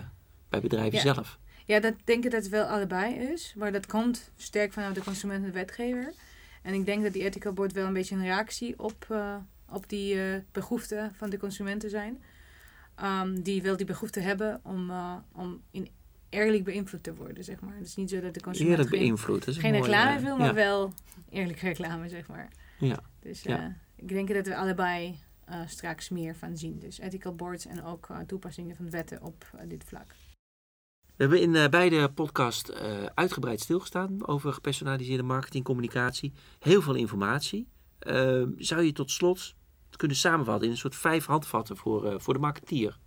bij 0.49 0.61
bedrijven 0.61 1.01
zelf. 1.01 1.39
Ja, 1.65 1.81
dat 1.81 1.95
denk 2.05 2.25
ik 2.25 2.31
dat 2.31 2.43
het 2.43 2.51
wel 2.51 2.65
allebei 2.65 3.15
is. 3.15 3.55
Maar 3.57 3.73
dat 3.73 3.87
komt 3.87 4.31
sterk 4.37 4.73
vanuit 4.73 4.95
de 4.95 5.03
consument 5.03 5.41
en 5.41 5.47
de 5.47 5.53
wetgever. 5.53 6.13
En 6.63 6.75
ik 6.75 6.85
denk 6.85 7.03
dat 7.03 7.13
die 7.13 7.25
ethical 7.25 7.53
board 7.53 7.73
wel 7.73 7.87
een 7.87 7.93
beetje 7.93 8.15
een 8.15 8.23
reactie 8.23 8.79
op, 8.79 9.07
uh, 9.11 9.37
op 9.69 9.89
die 9.89 10.15
uh, 10.15 10.23
behoeften 10.53 11.13
van 11.15 11.31
de 11.31 11.39
consumenten 11.39 11.91
zijn. 11.91 12.23
Um, 13.03 13.43
die 13.43 13.63
wel 13.63 13.77
die 13.77 13.87
behoefte 13.87 14.21
hebben 14.21 14.61
om, 14.65 14.93
om 15.33 15.63
in 15.71 15.89
eerlijk 16.29 16.65
beïnvloed 16.65 17.03
te 17.03 17.15
worden, 17.15 17.45
zeg 17.45 17.61
maar. 17.61 17.77
Het 17.77 17.87
is 17.87 17.97
niet 17.97 18.11
zo 18.11 18.21
dat 18.21 18.35
de 18.35 18.41
consument 18.41 18.79
eerlijk 18.79 18.91
beïnvloed, 18.91 19.45
geen, 19.45 19.55
geen 19.55 19.73
reclame 19.73 20.21
wil, 20.21 20.37
maar 20.37 20.55
wel 20.55 20.93
eerlijk 21.31 21.59
reclame, 21.59 22.09
zeg 22.09 22.27
maar. 22.29 22.49
Ja. 22.79 23.01
Dus 23.21 23.43
ja. 23.43 23.77
ik 23.97 24.09
denk 24.09 24.35
dat 24.35 24.47
we 24.47 24.57
allebei 24.57 25.19
uh, 25.51 25.61
straks 25.67 26.09
meer 26.09 26.37
van 26.37 26.57
zien. 26.57 26.79
Dus 26.79 26.99
ethical 26.99 27.35
boards 27.35 27.67
en 27.67 27.85
ook 27.85 28.09
uh, 28.11 28.19
toepassingen 28.19 28.77
van 28.77 28.91
wetten 28.91 29.23
op 29.23 29.45
dit 29.67 29.85
vlak. 29.85 30.15
We 31.17 31.25
hebben 31.25 31.41
in 31.41 31.71
beide 31.71 32.11
podcasts 32.13 32.73
uitgebreid 33.15 33.61
stilgestaan 33.61 34.27
over 34.27 34.53
gepersonaliseerde 34.53 35.23
marketingcommunicatie. 35.23 36.33
Heel 36.59 36.83
veel 36.83 36.95
informatie. 36.95 37.69
Ehm, 37.99 38.51
zou 38.57 38.83
je 38.83 38.93
tot 38.93 39.11
slot 39.11 39.55
kunnen 39.97 40.17
samenvatten 40.17 40.65
in 40.65 40.71
een 40.71 40.79
soort 40.79 40.97
vijf 40.97 41.27
handvatten 41.27 41.77
voor, 41.77 42.21
voor 42.21 42.35
de 42.35 42.41
marketeer? 42.41 42.99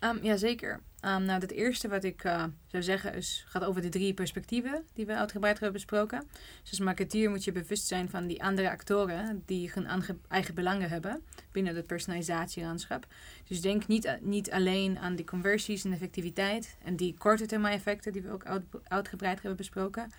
Um, 0.00 0.18
Jazeker. 0.22 0.80
Um, 1.06 1.24
nou, 1.24 1.40
het 1.40 1.50
eerste 1.50 1.88
wat 1.88 2.04
ik 2.04 2.24
uh, 2.24 2.44
zou 2.66 2.82
zeggen 2.82 3.14
is, 3.14 3.44
gaat 3.48 3.64
over 3.64 3.82
de 3.82 3.88
drie 3.88 4.14
perspectieven 4.14 4.84
die 4.92 5.06
we 5.06 5.14
uitgebreid 5.14 5.54
hebben 5.54 5.72
besproken. 5.72 6.26
Dus 6.60 6.70
als 6.70 6.80
marketeer 6.80 7.30
moet 7.30 7.44
je 7.44 7.52
bewust 7.52 7.86
zijn 7.86 8.10
van 8.10 8.26
die 8.26 8.42
andere 8.42 8.70
actoren 8.70 9.42
die 9.46 9.70
hun 9.74 10.18
eigen 10.28 10.54
belangen 10.54 10.88
hebben 10.88 11.22
binnen 11.52 11.76
het 11.76 11.86
personalisatielandschap. 11.86 13.06
Dus 13.48 13.60
denk 13.60 13.86
niet, 13.86 14.18
niet 14.20 14.50
alleen 14.50 14.98
aan 14.98 15.16
die 15.16 15.24
conversies 15.24 15.84
en 15.84 15.92
effectiviteit 15.92 16.76
en 16.84 16.96
die 16.96 17.14
korte 17.18 17.46
termijn 17.46 17.74
effecten 17.74 18.12
die 18.12 18.22
we 18.22 18.30
ook 18.30 18.44
uitgebreid 18.88 19.36
hebben 19.36 19.56
besproken, 19.56 20.10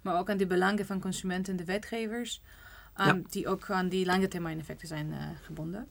maar 0.00 0.18
ook 0.18 0.30
aan 0.30 0.36
de 0.36 0.46
belangen 0.46 0.86
van 0.86 1.00
consumenten 1.00 1.52
en 1.52 1.58
de 1.58 1.72
wetgevers, 1.72 2.42
um, 3.00 3.24
die 3.30 3.48
ook 3.48 3.70
aan 3.70 3.88
die 3.88 4.06
lange 4.06 4.28
termijn 4.28 4.58
effecten 4.58 4.88
zijn 4.88 5.06
uh, 5.06 5.28
gebonden. 5.42 5.88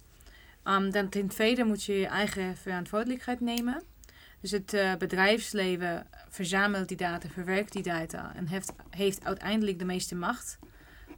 Um, 0.64 0.92
dan 0.92 1.10
ten 1.10 1.28
tweede 1.28 1.64
moet 1.64 1.84
je 1.84 1.94
je 1.94 2.08
eigen 2.08 2.58
verantwoordelijkheid 2.58 3.40
nemen. 3.40 3.84
Dus 4.42 4.52
het 4.52 4.74
uh, 4.74 4.96
bedrijfsleven 4.96 6.08
verzamelt 6.30 6.88
die 6.88 6.98
data, 6.98 7.30
verwerkt 7.30 7.72
die 7.72 7.84
data 7.84 8.32
en 8.36 8.48
heeft, 8.48 8.72
heeft 8.90 9.26
uiteindelijk 9.26 9.80
de 9.80 9.86
meeste 9.86 10.16
macht 10.16 10.58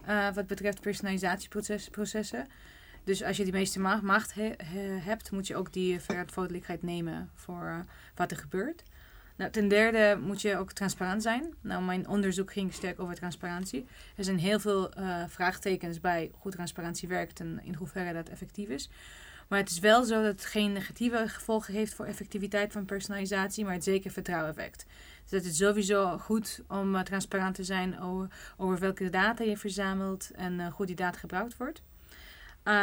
uh, 0.09 0.33
wat 0.33 0.47
betreft 0.47 0.81
personalisatieprocessen. 0.81 2.47
Dus 3.03 3.23
als 3.23 3.37
je 3.37 3.43
die 3.43 3.53
meeste 3.53 3.79
macht 3.79 4.33
hebt, 5.03 5.31
moet 5.31 5.47
je 5.47 5.55
ook 5.55 5.73
die 5.73 5.99
verantwoordelijkheid 5.99 6.83
nemen 6.83 7.29
voor 7.33 7.85
wat 8.15 8.31
er 8.31 8.37
gebeurt. 8.37 8.83
Nou, 9.35 9.51
ten 9.51 9.67
derde 9.67 10.19
moet 10.21 10.41
je 10.41 10.57
ook 10.57 10.71
transparant 10.71 11.21
zijn. 11.21 11.53
Nou, 11.61 11.83
mijn 11.83 12.07
onderzoek 12.07 12.51
ging 12.51 12.73
sterk 12.73 12.99
over 12.99 13.15
transparantie. 13.15 13.85
Er 14.15 14.23
zijn 14.23 14.39
heel 14.39 14.59
veel 14.59 14.91
vraagtekens 15.27 15.99
bij 15.99 16.31
hoe 16.33 16.51
transparantie 16.51 17.07
werkt 17.07 17.39
en 17.39 17.59
in 17.63 17.73
hoeverre 17.73 18.13
dat 18.13 18.29
effectief 18.29 18.69
is. 18.69 18.89
Maar 19.47 19.59
het 19.59 19.69
is 19.69 19.79
wel 19.79 20.03
zo 20.03 20.15
dat 20.15 20.31
het 20.31 20.45
geen 20.45 20.71
negatieve 20.71 21.27
gevolgen 21.27 21.73
heeft 21.73 21.93
voor 21.93 22.05
effectiviteit 22.05 22.71
van 22.71 22.85
personalisatie, 22.85 23.63
maar 23.63 23.73
het 23.73 23.83
zeker 23.83 24.11
vertrouwen 24.11 24.55
wekt. 24.55 24.85
Dus 25.29 25.31
het 25.31 25.51
is 25.51 25.57
sowieso 25.57 26.17
goed 26.17 26.61
om 26.67 26.95
uh, 26.95 27.01
transparant 27.01 27.55
te 27.55 27.63
zijn 27.63 27.99
over, 27.99 28.27
over, 28.57 28.79
welke 28.79 29.09
data 29.09 29.43
je 29.43 29.57
verzamelt 29.57 30.31
en 30.35 30.59
uh, 30.59 30.67
hoe 30.73 30.85
die 30.85 30.95
data 30.95 31.17
gebruikt 31.17 31.57
wordt. 31.57 31.81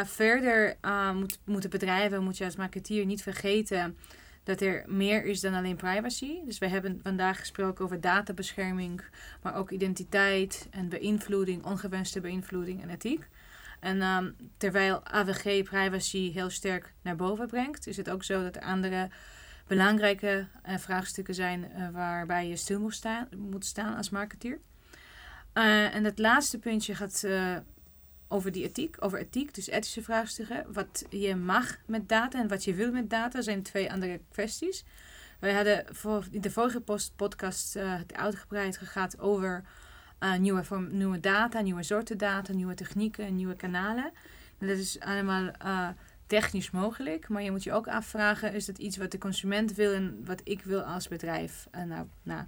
verder 0.04 0.76
moet, 1.14 1.38
moeten 1.44 1.70
bedrijven, 1.70 2.22
moet 2.22 2.38
je 2.38 2.44
als 2.44 2.56
marketeer 2.56 3.04
niet 3.04 3.22
vergeten 3.22 3.96
dat 4.44 4.60
er 4.60 4.84
meer 4.86 5.24
is 5.24 5.40
dan 5.40 5.54
alleen 5.54 5.76
privacy. 5.76 6.44
Dus 6.44 6.58
we 6.58 6.68
hebben 6.68 7.00
vandaag 7.02 7.38
gesproken 7.38 7.84
over 7.84 8.00
databescherming, 8.00 9.02
maar 9.42 9.54
ook 9.54 9.70
identiteit 9.70 10.68
en 10.70 10.88
beïnvloeding, 10.88 11.64
ongewenste 11.64 12.20
beïnvloeding 12.20 12.82
en 12.82 12.90
ethiek. 12.90 13.28
En 13.84 14.02
um, 14.02 14.36
terwijl 14.56 15.06
AVG 15.06 15.62
privacy 15.62 16.32
heel 16.32 16.50
sterk 16.50 16.92
naar 17.02 17.16
boven 17.16 17.46
brengt, 17.46 17.86
is 17.86 17.96
het 17.96 18.10
ook 18.10 18.24
zo 18.24 18.42
dat 18.42 18.56
er 18.56 18.62
andere 18.62 19.10
belangrijke 19.66 20.46
uh, 20.68 20.78
vraagstukken 20.78 21.34
zijn 21.34 21.70
uh, 21.76 21.88
waarbij 21.90 22.48
je 22.48 22.56
stil 22.56 22.80
moet 22.80 22.94
staan, 22.94 23.28
moet 23.36 23.64
staan 23.64 23.96
als 23.96 24.10
marketeer. 24.10 24.58
Uh, 25.54 25.94
en 25.94 26.04
het 26.04 26.18
laatste 26.18 26.58
puntje 26.58 26.94
gaat 26.94 27.26
over 28.28 28.52
die 28.52 28.64
ethiek, 28.64 28.96
over 28.98 29.18
ethiek, 29.18 29.54
dus 29.54 29.68
ethische 29.68 30.02
vraagstukken. 30.02 30.72
Wat 30.72 31.04
je 31.10 31.36
mag 31.36 31.76
met 31.86 32.08
data 32.08 32.40
en 32.40 32.48
wat 32.48 32.64
je 32.64 32.74
wil 32.74 32.92
met 32.92 33.10
data 33.10 33.40
zijn 33.40 33.62
twee 33.62 33.92
andere 33.92 34.20
kwesties. 34.30 34.84
We 35.40 35.52
hadden 35.52 35.84
voor, 35.90 36.26
in 36.30 36.40
de 36.40 36.50
vorige 36.50 36.80
podcast 37.16 37.74
het 37.74 38.14
uitgebreid 38.14 38.76
gegaan 38.76 39.18
over 39.18 39.64
uh, 40.24 40.36
nieuwe, 40.36 40.64
nieuwe 40.90 41.20
data, 41.20 41.60
nieuwe 41.60 41.82
soorten 41.82 42.18
data, 42.18 42.52
nieuwe 42.52 42.74
technieken, 42.74 43.36
nieuwe 43.36 43.54
kanalen. 43.54 44.12
En 44.58 44.66
dat 44.66 44.76
is 44.78 45.00
allemaal 45.00 45.50
uh, 45.64 45.88
technisch 46.26 46.70
mogelijk, 46.70 47.28
maar 47.28 47.42
je 47.42 47.50
moet 47.50 47.62
je 47.62 47.72
ook 47.72 47.88
afvragen: 47.88 48.52
is 48.54 48.66
dat 48.66 48.78
iets 48.78 48.96
wat 48.96 49.10
de 49.10 49.18
consument 49.18 49.74
wil 49.74 49.92
en 49.92 50.24
wat 50.24 50.40
ik 50.44 50.62
wil 50.62 50.80
als 50.80 51.08
bedrijf 51.08 51.66
nou, 51.86 52.06
nou, 52.22 52.44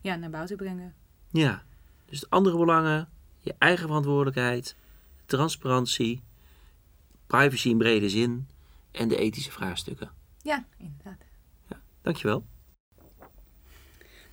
ja, 0.00 0.14
naar 0.14 0.30
buiten 0.30 0.56
brengen? 0.56 0.94
Ja, 1.30 1.62
dus 2.04 2.30
andere 2.30 2.58
belangen, 2.58 3.08
je 3.38 3.54
eigen 3.58 3.86
verantwoordelijkheid 3.86 4.76
transparantie, 5.26 6.22
privacy 7.26 7.68
in 7.68 7.78
brede 7.78 8.08
zin 8.08 8.48
en 8.90 9.08
de 9.08 9.16
ethische 9.16 9.50
vraagstukken. 9.50 10.10
Ja, 10.42 10.64
inderdaad. 10.76 11.24
Ja, 11.68 11.80
dankjewel. 12.02 12.44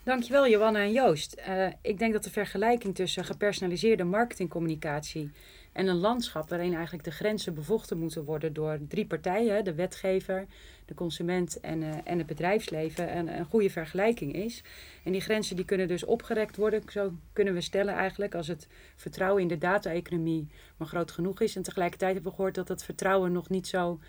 Dankjewel 0.08 0.48
Johanna 0.48 0.78
en 0.78 0.92
Joost. 0.92 1.40
Uh, 1.48 1.66
ik 1.82 1.98
denk 1.98 2.12
dat 2.12 2.24
de 2.24 2.30
vergelijking 2.30 2.94
tussen 2.94 3.24
gepersonaliseerde 3.24 4.04
marketingcommunicatie 4.04 5.30
en 5.72 5.86
een 5.86 5.96
landschap 5.96 6.48
waarin 6.48 6.74
eigenlijk 6.74 7.04
de 7.04 7.10
grenzen 7.10 7.54
bevochten 7.54 7.98
moeten 7.98 8.24
worden 8.24 8.52
door 8.52 8.78
drie 8.88 9.06
partijen, 9.06 9.64
de 9.64 9.74
wetgever, 9.74 10.46
de 10.84 10.94
consument 10.94 11.60
en, 11.60 11.82
uh, 11.82 11.94
en 12.04 12.18
het 12.18 12.26
bedrijfsleven, 12.26 13.16
een, 13.16 13.44
goede 13.44 13.70
vergelijking 13.70 14.34
is. 14.34 14.62
En 15.04 15.12
die 15.12 15.20
grenzen 15.20 15.56
die 15.56 15.64
kunnen 15.64 15.88
dus 15.88 16.04
opgerekt 16.04 16.56
worden, 16.56 16.82
zo 16.90 17.12
kunnen 17.32 17.54
we 17.54 17.60
stellen 17.60 17.94
eigenlijk, 17.94 18.34
als 18.34 18.48
het 18.48 18.68
vertrouwen 18.96 19.42
in 19.42 19.48
de 19.48 19.58
data-economie 19.58 20.48
maar 20.76 20.88
groot 20.88 21.10
genoeg 21.10 21.40
is. 21.40 21.56
En 21.56 21.62
tegelijkertijd 21.62 22.12
hebben 22.12 22.30
we 22.30 22.36
gehoord 22.36 22.54
dat 22.54 22.66
dat 22.66 22.84
vertrouwen 22.84 23.32
nog 23.32 23.48
niet 23.48 23.66
zo 23.66 24.00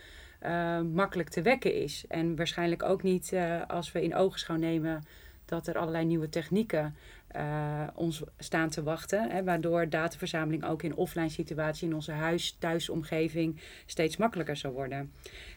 uh, 0.43 0.81
makkelijk 0.81 1.29
te 1.29 1.41
wekken 1.41 1.73
is. 1.73 2.05
En 2.07 2.35
waarschijnlijk 2.35 2.83
ook 2.83 3.03
niet 3.03 3.35
als 3.67 3.91
we 3.91 4.03
in 4.03 4.15
ogenschouw 4.15 4.55
nemen 4.55 5.03
dat 5.49 5.67
er 5.67 5.77
allerlei 5.77 6.05
nieuwe 6.05 6.29
technieken 6.29 6.95
uh, 7.35 7.87
ons 7.95 8.23
staan 8.37 8.69
te 8.69 8.83
wachten. 8.83 9.29
Hè, 9.29 9.43
waardoor 9.43 9.89
dataverzameling 9.89 10.65
ook 10.65 10.83
in 10.83 10.95
offline 10.95 11.29
situatie 11.29 11.87
in 11.87 11.95
onze 11.95 12.11
huis, 12.11 12.55
thuisomgeving 12.59 13.61
steeds 13.85 14.17
makkelijker 14.17 14.57
zal 14.57 14.71
worden. 14.71 15.11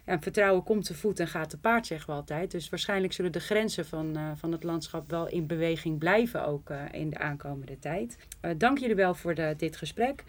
En 0.04 0.22
vertrouwen 0.22 0.62
komt 0.62 0.84
te 0.84 0.94
voet 0.94 1.20
en 1.20 1.28
gaat 1.28 1.50
te 1.50 1.58
paard, 1.58 1.86
zeggen 1.86 2.10
we 2.10 2.16
altijd. 2.16 2.50
Dus 2.50 2.68
waarschijnlijk 2.68 3.12
zullen 3.12 3.32
de 3.32 3.40
grenzen 3.40 3.86
van, 3.86 4.18
uh, 4.18 4.30
van 4.34 4.52
het 4.52 4.62
landschap 4.62 5.10
wel 5.10 5.28
in 5.28 5.46
beweging 5.46 5.98
blijven 5.98 6.46
ook 6.46 6.70
uh, 6.70 6.82
in 6.90 7.10
de 7.10 7.18
aankomende 7.18 7.78
tijd. 7.78 8.16
dank 8.56 8.78
jullie 8.78 8.96
wel 8.96 9.14
voor 9.14 9.34
dit 9.56 9.76
gesprek. 9.76 10.24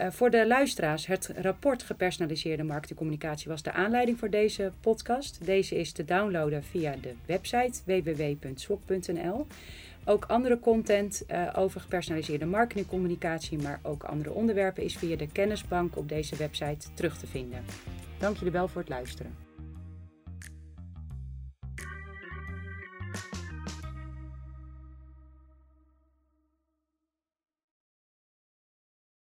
Uh, 0.00 0.06
voor 0.10 0.30
de 0.30 0.46
luisteraars, 0.46 1.06
het 1.06 1.32
rapport 1.36 1.82
Gepersonaliseerde 1.82 2.62
marketingcommunicatie 2.62 3.48
was 3.48 3.62
de 3.62 3.72
aanleiding 3.72 4.18
voor 4.18 4.30
deze 4.30 4.72
podcast. 4.80 5.44
Deze 5.44 5.78
is 5.78 5.92
te 5.92 6.04
downloaden 6.04 6.64
via 6.64 6.94
de 7.00 7.14
website 7.26 7.80
www.swok.nl. 7.84 9.46
Ook 10.04 10.24
andere 10.24 10.58
content 10.58 11.22
uh, 11.30 11.52
over 11.56 11.80
gepersonaliseerde 11.80 12.46
marketingcommunicatie, 12.46 13.58
maar 13.58 13.80
ook 13.82 14.02
andere 14.02 14.32
onderwerpen 14.32 14.82
is 14.82 14.96
via 14.96 15.16
de 15.16 15.28
kennisbank 15.32 15.96
op 15.96 16.08
deze 16.08 16.36
website 16.36 16.86
terug 16.94 17.18
te 17.18 17.26
vinden. 17.26 17.64
Dank 18.18 18.36
jullie 18.36 18.52
wel 18.52 18.68
voor 18.68 18.80
het 18.80 18.90
luisteren. 18.90 19.45